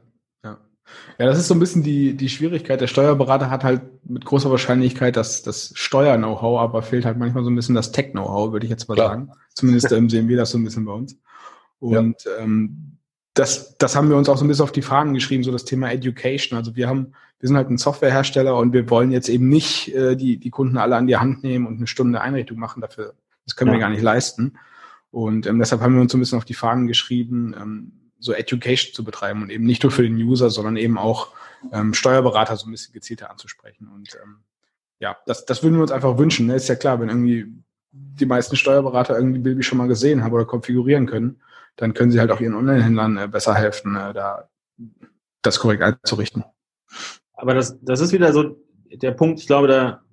[1.17, 2.81] Ja, das ist so ein bisschen die, die Schwierigkeit.
[2.81, 7.49] Der Steuerberater hat halt mit großer Wahrscheinlichkeit das, das Steuer-Know-how, aber fehlt halt manchmal so
[7.49, 9.09] ein bisschen das Tech-Know-how, würde ich jetzt mal Klar.
[9.09, 9.31] sagen.
[9.53, 11.17] Zumindest ähm, sehen wir das so ein bisschen bei uns.
[11.79, 12.43] Und ja.
[12.43, 12.97] ähm,
[13.33, 15.65] das, das haben wir uns auch so ein bisschen auf die Fahnen geschrieben, so das
[15.65, 16.57] Thema Education.
[16.57, 20.15] Also wir haben, wir sind halt ein Softwarehersteller und wir wollen jetzt eben nicht äh,
[20.15, 23.13] die, die Kunden alle an die Hand nehmen und eine Stunde Einrichtung machen dafür.
[23.45, 23.77] Das können ja.
[23.77, 24.53] wir gar nicht leisten.
[25.11, 27.91] Und ähm, deshalb haben wir uns so ein bisschen auf die Fahnen geschrieben, ähm,
[28.21, 31.29] so Education zu betreiben und eben nicht nur für den User, sondern eben auch
[31.73, 33.89] ähm, Steuerberater so ein bisschen gezielter anzusprechen.
[33.93, 34.37] Und ähm,
[34.99, 36.47] ja, das, das würden wir uns einfach wünschen.
[36.47, 36.55] Ne?
[36.55, 37.47] Ist ja klar, wenn irgendwie
[37.91, 41.41] die meisten Steuerberater irgendwie Bilby schon mal gesehen haben oder konfigurieren können,
[41.75, 44.49] dann können sie halt auch ihren Online-Händlern äh, besser helfen, äh, da
[45.41, 46.43] das korrekt einzurichten.
[47.33, 48.57] Aber das, das ist wieder so
[48.91, 50.03] der Punkt, ich glaube, da,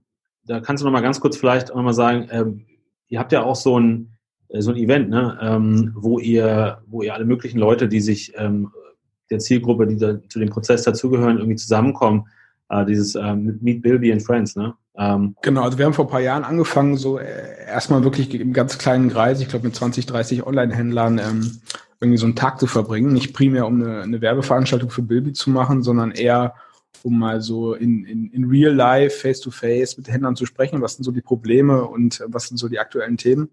[0.44, 2.66] da kannst du noch mal ganz kurz vielleicht auch noch mal sagen, ähm,
[3.08, 4.17] ihr habt ja auch so ein,
[4.50, 8.70] so ein Event, ne, ähm, wo ihr, wo ihr alle möglichen Leute, die sich ähm,
[9.30, 12.26] der Zielgruppe, die da, zu dem Prozess dazugehören, irgendwie zusammenkommen.
[12.70, 14.74] Äh, dieses ähm, Meet Bilby and Friends, ne?
[14.96, 18.52] Ähm, genau, also wir haben vor ein paar Jahren angefangen, so äh, erstmal wirklich im
[18.52, 21.60] ganz kleinen Kreis, ich glaube mit 20, 30 Online-Händlern, ähm,
[22.00, 23.12] irgendwie so einen Tag zu verbringen.
[23.12, 26.54] Nicht primär, um eine, eine Werbeveranstaltung für Bilby zu machen, sondern eher,
[27.02, 30.82] um mal so in, in, in real life, face to face mit Händlern zu sprechen.
[30.82, 33.50] Was sind so die Probleme und was sind so die aktuellen Themen?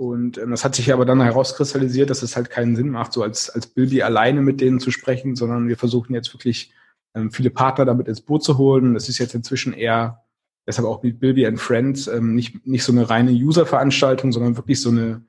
[0.00, 3.22] Und ähm, das hat sich aber dann herauskristallisiert, dass es halt keinen Sinn macht, so
[3.22, 6.72] als, als Bilby alleine mit denen zu sprechen, sondern wir versuchen jetzt wirklich
[7.14, 8.94] ähm, viele Partner damit ins Boot zu holen.
[8.94, 10.24] Das ist jetzt inzwischen eher,
[10.66, 14.80] deshalb auch mit Bilby and Friends, ähm, nicht, nicht so eine reine User-Veranstaltung, sondern wirklich
[14.80, 15.22] so eine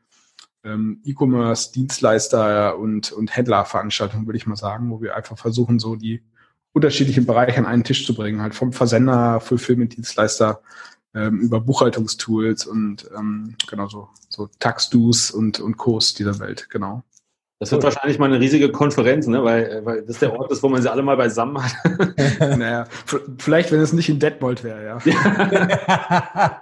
[0.64, 5.98] ähm, E-Commerce, Dienstleister und, und Händler-Veranstaltung, würde ich mal sagen, wo wir einfach versuchen, so
[5.98, 6.24] die
[6.72, 10.62] unterschiedlichen Bereiche an einen Tisch zu bringen, halt vom Versender, Fulfillment-Dienstleister
[11.14, 17.04] ähm, über Buchhaltungstools und ähm, genau so, so Taxdus und, und Kurs dieser Welt, genau.
[17.60, 19.44] Das wird wahrscheinlich mal eine riesige Konferenz, ne?
[19.44, 21.76] weil, äh, weil das der Ort ist, wo man sie alle mal beisammen hat.
[22.40, 22.86] naja,
[23.38, 24.98] vielleicht, wenn es nicht in Detmold wäre, ja.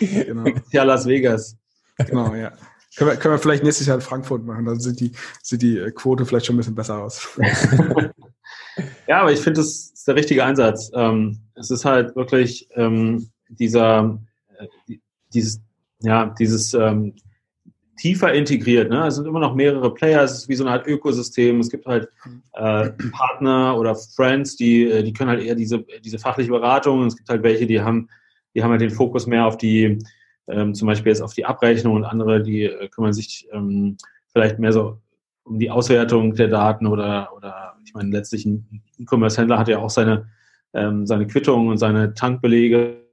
[0.00, 0.44] genau.
[0.72, 1.56] Ja, Las Vegas.
[1.98, 2.50] Genau, ja.
[2.96, 5.12] Können wir, können wir vielleicht nächstes Jahr in Frankfurt machen, dann sieht die,
[5.42, 7.28] sieht die äh, Quote vielleicht schon ein bisschen besser aus.
[9.06, 10.90] ja, aber ich finde, das ist der richtige Einsatz.
[10.94, 14.18] Ähm, es ist halt wirklich, ähm, dieser,
[14.58, 14.96] äh,
[15.32, 15.60] dieses,
[16.00, 17.14] ja, dieses ähm,
[17.96, 18.90] tiefer integriert.
[18.90, 19.06] Ne?
[19.06, 21.60] Es sind immer noch mehrere Player, es ist wie so eine Art Ökosystem.
[21.60, 22.08] Es gibt halt
[22.54, 27.06] äh, Partner oder Friends, die, äh, die können halt eher diese, diese fachliche Beratung.
[27.06, 28.08] Es gibt halt welche, die haben,
[28.54, 29.98] die haben halt den Fokus mehr auf die,
[30.48, 33.96] ähm, zum Beispiel jetzt auf die Abrechnung und andere, die äh, kümmern sich ähm,
[34.32, 34.98] vielleicht mehr so
[35.44, 39.90] um die Auswertung der Daten oder, oder ich meine, letztlich ein E-Commerce-Händler hat ja auch
[39.90, 40.28] seine,
[40.72, 43.03] ähm, seine Quittung und seine Tankbelege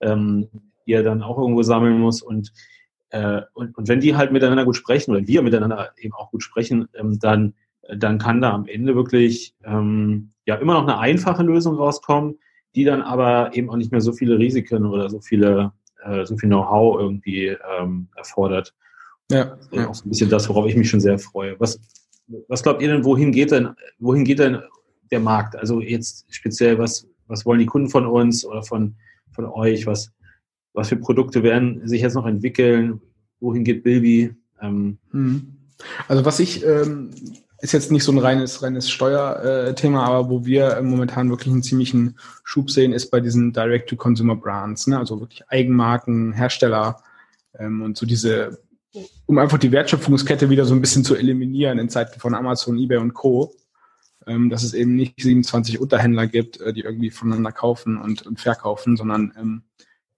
[0.00, 0.48] ähm,
[0.86, 2.22] die er dann auch irgendwo sammeln muss.
[2.22, 2.52] Und,
[3.10, 6.42] äh, und, und wenn die halt miteinander gut sprechen oder wir miteinander eben auch gut
[6.42, 7.54] sprechen, ähm, dann,
[7.94, 12.38] dann kann da am Ende wirklich ähm, ja immer noch eine einfache Lösung rauskommen,
[12.74, 15.72] die dann aber eben auch nicht mehr so viele Risiken oder so viele
[16.04, 18.74] äh, so viel Know-how irgendwie ähm, erfordert.
[19.30, 19.88] Ja, ja.
[19.88, 21.58] Auch so ein bisschen das, worauf ich mich schon sehr freue.
[21.58, 21.80] Was,
[22.48, 24.62] was glaubt ihr denn, wohin geht denn, wohin geht denn
[25.10, 25.56] der Markt?
[25.56, 28.96] Also jetzt speziell, was, was wollen die Kunden von uns oder von,
[29.34, 29.86] von euch?
[29.86, 30.12] Was,
[30.72, 33.00] was für Produkte werden sich jetzt noch entwickeln?
[33.40, 34.34] Wohin geht Bilby?
[34.60, 35.56] Ähm, hm.
[36.08, 37.10] also was ich ähm,
[37.64, 42.18] ist jetzt nicht so ein reines, reines Steuerthema, aber wo wir momentan wirklich einen ziemlichen
[42.44, 44.98] Schub sehen, ist bei diesen Direct-to-Consumer-Brands, ne?
[44.98, 47.02] also wirklich Eigenmarken, Hersteller
[47.58, 48.58] ähm, und so diese,
[49.24, 52.98] um einfach die Wertschöpfungskette wieder so ein bisschen zu eliminieren in Zeiten von Amazon, eBay
[52.98, 53.54] und Co
[54.26, 58.40] ähm, dass es eben nicht 27 Unterhändler gibt, äh, die irgendwie voneinander kaufen und, und
[58.40, 59.62] verkaufen, sondern ähm,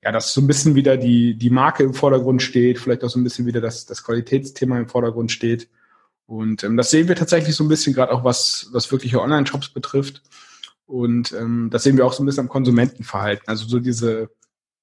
[0.03, 3.19] ja, dass so ein bisschen wieder die, die Marke im Vordergrund steht, vielleicht auch so
[3.19, 5.69] ein bisschen wieder das, das Qualitätsthema im Vordergrund steht.
[6.27, 9.71] Und ähm, das sehen wir tatsächlich so ein bisschen, gerade auch was, was wirkliche Online-Shops
[9.71, 10.23] betrifft.
[10.87, 13.49] Und ähm, das sehen wir auch so ein bisschen am Konsumentenverhalten.
[13.49, 14.31] Also so diese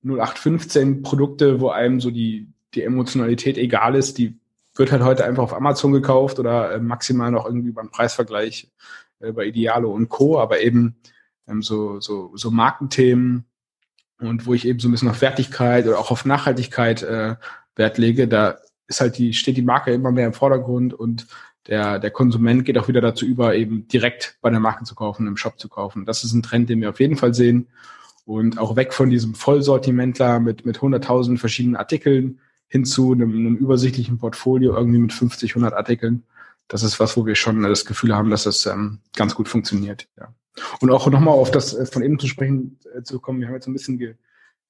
[0.04, 4.38] 0815 Produkte, wo einem so die, die Emotionalität egal ist, die
[4.76, 8.72] wird halt heute einfach auf Amazon gekauft oder äh, maximal noch irgendwie beim Preisvergleich
[9.32, 10.96] bei Idealo und Co., aber eben
[11.48, 13.46] ähm, so, so, so Markenthemen
[14.20, 17.36] und wo ich eben so ein bisschen auf Wertigkeit oder auch auf Nachhaltigkeit äh,
[17.76, 18.58] Wert lege, da
[18.88, 21.28] ist halt die, steht die Marke immer mehr im Vordergrund und
[21.68, 25.28] der, der Konsument geht auch wieder dazu über, eben direkt bei der Marke zu kaufen,
[25.28, 26.06] im Shop zu kaufen.
[26.06, 27.68] Das ist ein Trend, den wir auf jeden Fall sehen.
[28.26, 33.56] Und auch weg von diesem Vollsortimentler mit, mit 100.000 verschiedenen Artikeln hin zu einem, einem
[33.56, 36.24] übersichtlichen Portfolio irgendwie mit 50, 100 Artikeln
[36.68, 40.08] das ist was, wo wir schon das Gefühl haben, dass das ähm, ganz gut funktioniert.
[40.18, 40.34] Ja.
[40.80, 43.56] Und auch nochmal auf das äh, von eben zu sprechen äh, zu kommen, wir haben
[43.56, 44.16] jetzt so ein bisschen ge,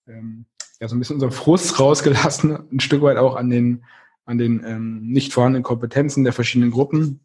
[0.07, 0.45] ähm,
[0.79, 3.83] ja, so ein bisschen unseren Frust rausgelassen, ein Stück weit auch an den,
[4.25, 7.19] an den ähm, nicht vorhandenen Kompetenzen der verschiedenen Gruppen.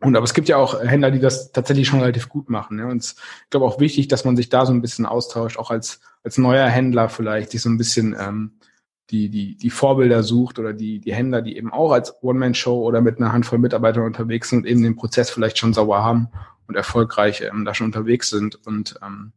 [0.00, 2.78] Und aber es gibt ja auch Händler, die das tatsächlich schon relativ gut machen.
[2.78, 2.86] Ja.
[2.86, 6.00] Und ich glaube auch wichtig, dass man sich da so ein bisschen austauscht, auch als,
[6.24, 8.52] als neuer Händler vielleicht, sich so ein bisschen ähm,
[9.12, 13.02] die, die, die Vorbilder sucht oder die, die Händler, die eben auch als One-Man-Show oder
[13.02, 16.28] mit einer Handvoll Mitarbeitern unterwegs sind und eben den Prozess vielleicht schon sauer haben
[16.66, 18.66] und erfolgreich ähm, da schon unterwegs sind.
[18.66, 19.32] Und ähm,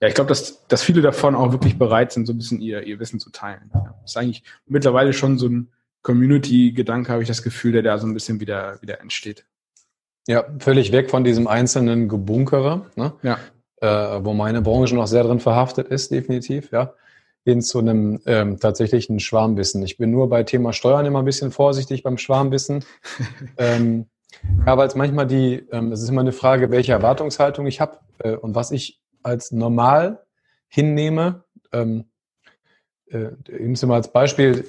[0.00, 2.84] ja, ich glaube, dass, dass viele davon auch wirklich bereit sind, so ein bisschen ihr,
[2.84, 3.70] ihr Wissen zu teilen.
[3.74, 8.06] Ja, ist eigentlich mittlerweile schon so ein Community-Gedanke, habe ich das Gefühl, der da so
[8.06, 9.44] ein bisschen wieder, wieder entsteht.
[10.26, 13.12] Ja, völlig weg von diesem einzelnen Gebunkere, ne?
[13.22, 13.38] Ja.
[13.80, 16.94] äh, wo meine Branche noch sehr drin verhaftet ist, definitiv, ja,
[17.44, 19.82] hin zu einem ähm, tatsächlichen Schwarmwissen.
[19.82, 22.84] Ich bin nur bei Thema Steuern immer ein bisschen vorsichtig beim Schwarmwissen.
[23.58, 24.06] ähm,
[24.66, 27.98] ja, weil es manchmal die, ähm, es ist immer eine Frage, welche Erwartungshaltung ich habe
[28.18, 30.24] äh, und was ich als normal
[30.68, 31.44] hinnehme.
[31.72, 32.04] Ähm,
[33.08, 34.64] äh, du mal als Beispiel,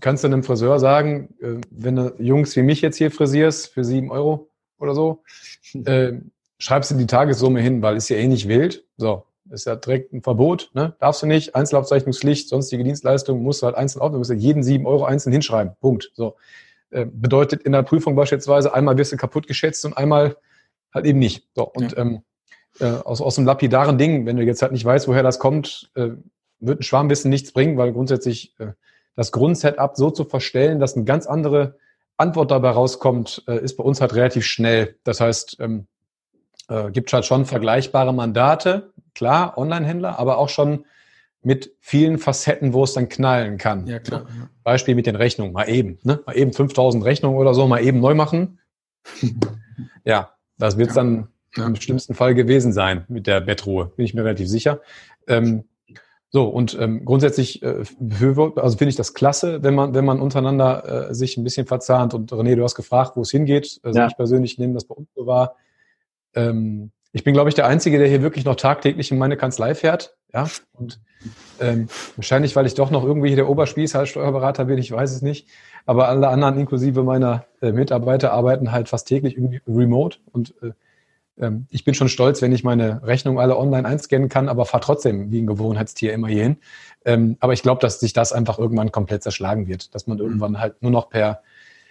[0.00, 3.84] kannst du einem Friseur sagen, äh, wenn du Jungs wie mich jetzt hier frisierst für
[3.84, 5.22] sieben Euro oder so,
[5.84, 6.12] äh,
[6.58, 8.84] schreibst du die Tagessumme hin, weil ist ja eh nicht wild.
[8.96, 10.94] So, ist ja direkt ein Verbot, ne?
[11.00, 14.62] Darfst du nicht, Einzelaufzeichnungspflicht, sonstige Dienstleistungen, musst du halt einzeln auf, du musst ja jeden
[14.62, 15.74] sieben Euro einzeln hinschreiben.
[15.80, 16.10] Punkt.
[16.14, 16.36] So.
[16.90, 20.36] Äh, bedeutet in der Prüfung beispielsweise, einmal wirst du kaputt geschätzt und einmal
[20.92, 21.46] halt eben nicht.
[21.54, 21.98] So, und ja.
[21.98, 22.22] ähm,
[22.80, 25.90] äh, aus, aus einem lapidaren Ding, wenn du jetzt halt nicht weißt, woher das kommt,
[25.94, 26.10] äh,
[26.60, 28.72] wird ein Schwarmwissen nichts bringen, weil grundsätzlich äh,
[29.16, 31.76] das Grundsetup so zu verstellen, dass eine ganz andere
[32.16, 34.96] Antwort dabei rauskommt, äh, ist bei uns halt relativ schnell.
[35.04, 35.86] Das heißt, ähm,
[36.68, 40.84] äh, gibt halt schon vergleichbare Mandate, klar, Online-Händler, aber auch schon
[41.42, 43.86] mit vielen Facetten, wo es dann knallen kann.
[43.88, 44.26] Ja, klar.
[44.28, 44.48] Ja.
[44.62, 46.20] Beispiel mit den Rechnungen, mal eben, ne?
[46.24, 48.60] mal eben 5000 Rechnungen oder so, mal eben neu machen.
[50.04, 50.94] ja, das wird ja.
[50.94, 51.66] dann ja.
[51.66, 54.82] im schlimmsten Fall gewesen sein mit der Bettruhe, bin ich mir relativ sicher.
[55.26, 55.64] Ähm,
[56.30, 57.82] so, und ähm, grundsätzlich äh,
[58.56, 62.14] also finde ich das klasse, wenn man, wenn man untereinander äh, sich ein bisschen verzahnt.
[62.14, 63.80] Und René, du hast gefragt, wo es hingeht.
[63.82, 64.06] Also ja.
[64.06, 65.56] ich persönlich nehme das bei uns so wahr.
[66.34, 69.74] Ähm, ich bin, glaube ich, der Einzige, der hier wirklich noch tagtäglich in meine Kanzlei
[69.74, 70.16] fährt.
[70.32, 71.00] Ja, und
[71.58, 75.22] ähm, wahrscheinlich, weil ich doch noch irgendwie der Oberspieß als Steuerberater bin, ich weiß es
[75.22, 75.48] nicht.
[75.86, 80.18] Aber alle anderen, inklusive meiner äh, Mitarbeiter, arbeiten halt fast täglich irgendwie remote.
[80.32, 80.72] Und äh,
[81.38, 84.84] ähm, ich bin schon stolz, wenn ich meine Rechnung alle online einscannen kann, aber fahre
[84.84, 86.58] trotzdem wie ein Gewohnheitstier immer hierhin.
[87.04, 90.60] Ähm, aber ich glaube, dass sich das einfach irgendwann komplett zerschlagen wird, dass man irgendwann
[90.60, 91.42] halt nur noch per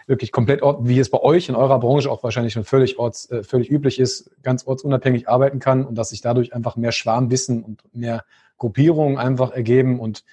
[0.07, 3.43] wirklich komplett, wie es bei euch in eurer Branche auch wahrscheinlich schon völlig, orts, äh,
[3.43, 7.83] völlig üblich ist, ganz ortsunabhängig arbeiten kann und dass sich dadurch einfach mehr Schwarmwissen und
[7.93, 8.23] mehr
[8.57, 10.23] Gruppierungen einfach ergeben und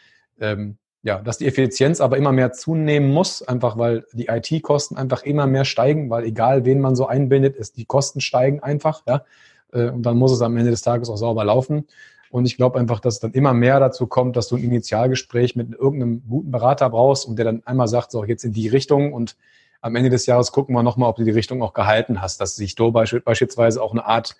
[0.41, 5.23] ähm, ja, dass die Effizienz aber immer mehr zunehmen muss, einfach weil die IT-Kosten einfach
[5.23, 9.25] immer mehr steigen, weil egal wen man so einbindet, ist die Kosten steigen einfach, ja.
[9.73, 11.87] Äh, und dann muss es am Ende des Tages auch sauber laufen.
[12.31, 15.57] Und ich glaube einfach, dass es dann immer mehr dazu kommt, dass du ein Initialgespräch
[15.57, 19.13] mit irgendeinem guten Berater brauchst und der dann einmal sagt, so jetzt in die Richtung
[19.13, 19.37] und
[19.85, 22.57] am Ende des Jahres gucken wir nochmal, ob du die Richtung auch gehalten hast, dass
[22.57, 24.35] sich da beispielsweise auch eine Art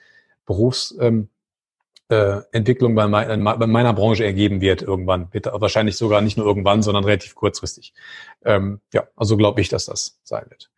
[0.47, 1.29] Berufs, ähm,
[2.09, 5.29] äh, bei, mein, bei, meiner Branche ergeben wird irgendwann.
[5.33, 7.93] Wahrscheinlich sogar nicht nur irgendwann, sondern relativ kurzfristig.
[8.43, 10.71] Ähm, ja, also glaube ich, dass das sein wird.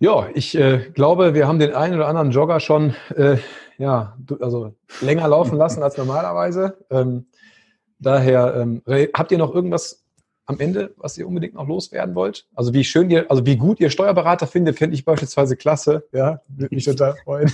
[0.00, 3.38] Ja, ich äh, glaube, wir haben den einen oder anderen Jogger schon äh,
[3.78, 6.76] ja, also länger laufen lassen als normalerweise.
[6.90, 7.26] Ähm,
[7.98, 8.82] daher ähm,
[9.14, 10.05] habt ihr noch irgendwas
[10.46, 12.46] am Ende, was ihr unbedingt noch loswerden wollt?
[12.54, 16.06] Also wie schön ihr, also wie gut ihr Steuerberater findet, finde ich beispielsweise klasse.
[16.12, 17.52] Ja, würde mich total freuen.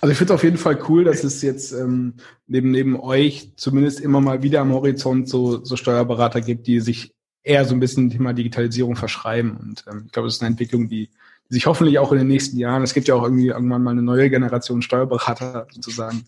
[0.00, 2.14] Also ich finde es auf jeden Fall cool, dass es jetzt ähm,
[2.48, 7.14] neben, neben euch zumindest immer mal wieder am Horizont so, so Steuerberater gibt, die sich
[7.42, 9.56] eher so ein bisschen Thema Digitalisierung verschreiben.
[9.56, 12.28] Und ähm, ich glaube, das ist eine Entwicklung, die, die sich hoffentlich auch in den
[12.28, 16.24] nächsten Jahren, es gibt ja auch irgendwie irgendwann mal eine neue Generation Steuerberater sozusagen.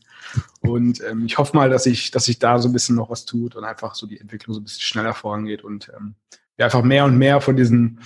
[0.61, 3.25] Und ähm, ich hoffe mal, dass sich dass sich da so ein bisschen noch was
[3.25, 6.17] tut und einfach so die Entwicklung so ein bisschen schneller vorangeht und ähm,
[6.57, 8.01] wir einfach mehr und mehr von diesen,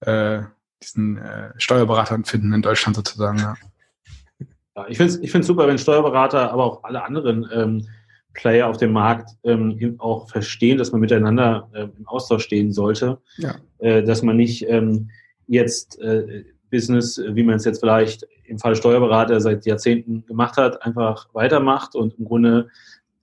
[0.00, 0.40] äh,
[0.82, 3.38] diesen äh, Steuerberatern finden in Deutschland sozusagen.
[3.38, 3.54] Ja.
[4.74, 7.86] Ja, ich finde es ich find's super, wenn Steuerberater, aber auch alle anderen ähm,
[8.32, 13.20] Player auf dem Markt ähm, auch verstehen, dass man miteinander äh, im Austausch stehen sollte.
[13.36, 13.56] Ja.
[13.78, 15.10] Äh, dass man nicht ähm,
[15.46, 20.82] jetzt äh, Business, wie man es jetzt vielleicht im Fall Steuerberater seit Jahrzehnten gemacht hat,
[20.82, 22.68] einfach weitermacht und im Grunde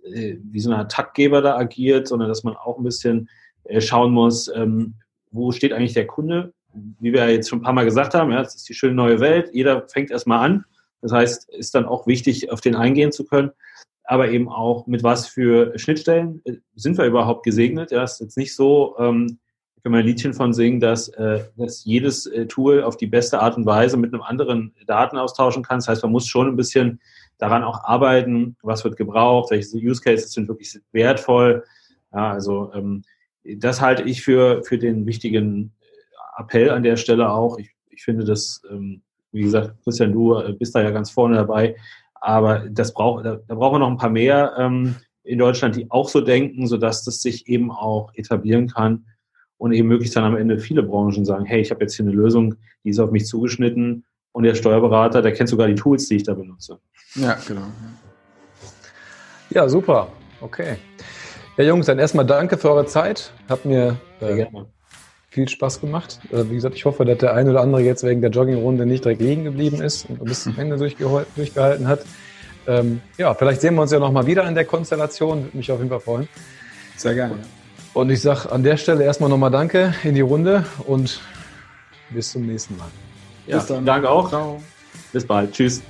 [0.04, 3.30] äh, wie so Art Taktgeber da agiert, sondern dass man auch ein bisschen
[3.66, 4.94] äh, schauen muss, ähm,
[5.32, 6.54] wo steht eigentlich der Kunde?
[7.00, 9.20] Wie wir jetzt schon ein paar Mal gesagt haben, ja, es ist die schöne neue
[9.20, 9.50] Welt.
[9.52, 10.66] Jeder fängt erstmal an
[11.02, 13.52] das heißt, ist dann auch wichtig, auf den eingehen zu können,
[14.04, 17.92] aber eben auch mit was für Schnittstellen äh, sind wir überhaupt gesegnet.
[17.92, 19.40] Ja, ist jetzt nicht so, ähm,
[19.84, 23.40] kann mal ein Liedchen von singen, dass, äh, dass jedes äh, Tool auf die beste
[23.40, 25.80] Art und Weise mit einem anderen Daten austauschen kann.
[25.80, 27.00] Das heißt, man muss schon ein bisschen
[27.38, 31.64] daran auch arbeiten, was wird gebraucht, welche Use Cases sind wirklich wertvoll.
[32.14, 33.04] Ja, also ähm,
[33.44, 35.74] das halte ich für, für den wichtigen
[36.38, 37.58] Appell an der Stelle auch.
[37.58, 39.02] Ich, ich finde das ähm,
[39.32, 41.76] wie gesagt, Christian, du äh, bist da ja ganz vorne dabei.
[42.22, 45.90] Aber das braucht, da, da brauchen wir noch ein paar mehr ähm, in Deutschland, die
[45.90, 49.06] auch so denken, sodass das sich eben auch etablieren kann
[49.60, 52.16] und eben möglichst dann am Ende viele Branchen sagen, hey, ich habe jetzt hier eine
[52.16, 56.16] Lösung, die ist auf mich zugeschnitten und der Steuerberater, der kennt sogar die Tools, die
[56.16, 56.80] ich da benutze.
[57.16, 57.68] Ja, genau.
[59.50, 60.08] Ja, super.
[60.42, 60.78] Okay.
[61.58, 63.34] Ja, Jungs, dann erstmal danke für eure Zeit.
[63.50, 64.46] Hat mir äh,
[65.30, 66.20] viel Spaß gemacht.
[66.32, 69.04] Äh, wie gesagt, ich hoffe, dass der eine oder andere jetzt wegen der Joggingrunde nicht
[69.04, 72.06] direkt liegen geblieben ist und bis zum Ende durchgehalten hat.
[72.66, 75.44] Ähm, ja, vielleicht sehen wir uns ja nochmal wieder in der Konstellation.
[75.44, 76.30] Würde mich auf jeden Fall freuen.
[76.96, 77.36] Sehr gerne.
[78.00, 81.20] Und ich sage an der Stelle erstmal nochmal Danke in die Runde und
[82.12, 82.88] bis zum nächsten Mal.
[83.46, 83.86] Ja, bis dann.
[83.86, 84.30] Danke auch.
[84.30, 84.62] Ciao.
[85.12, 85.52] Bis bald.
[85.52, 85.82] Tschüss.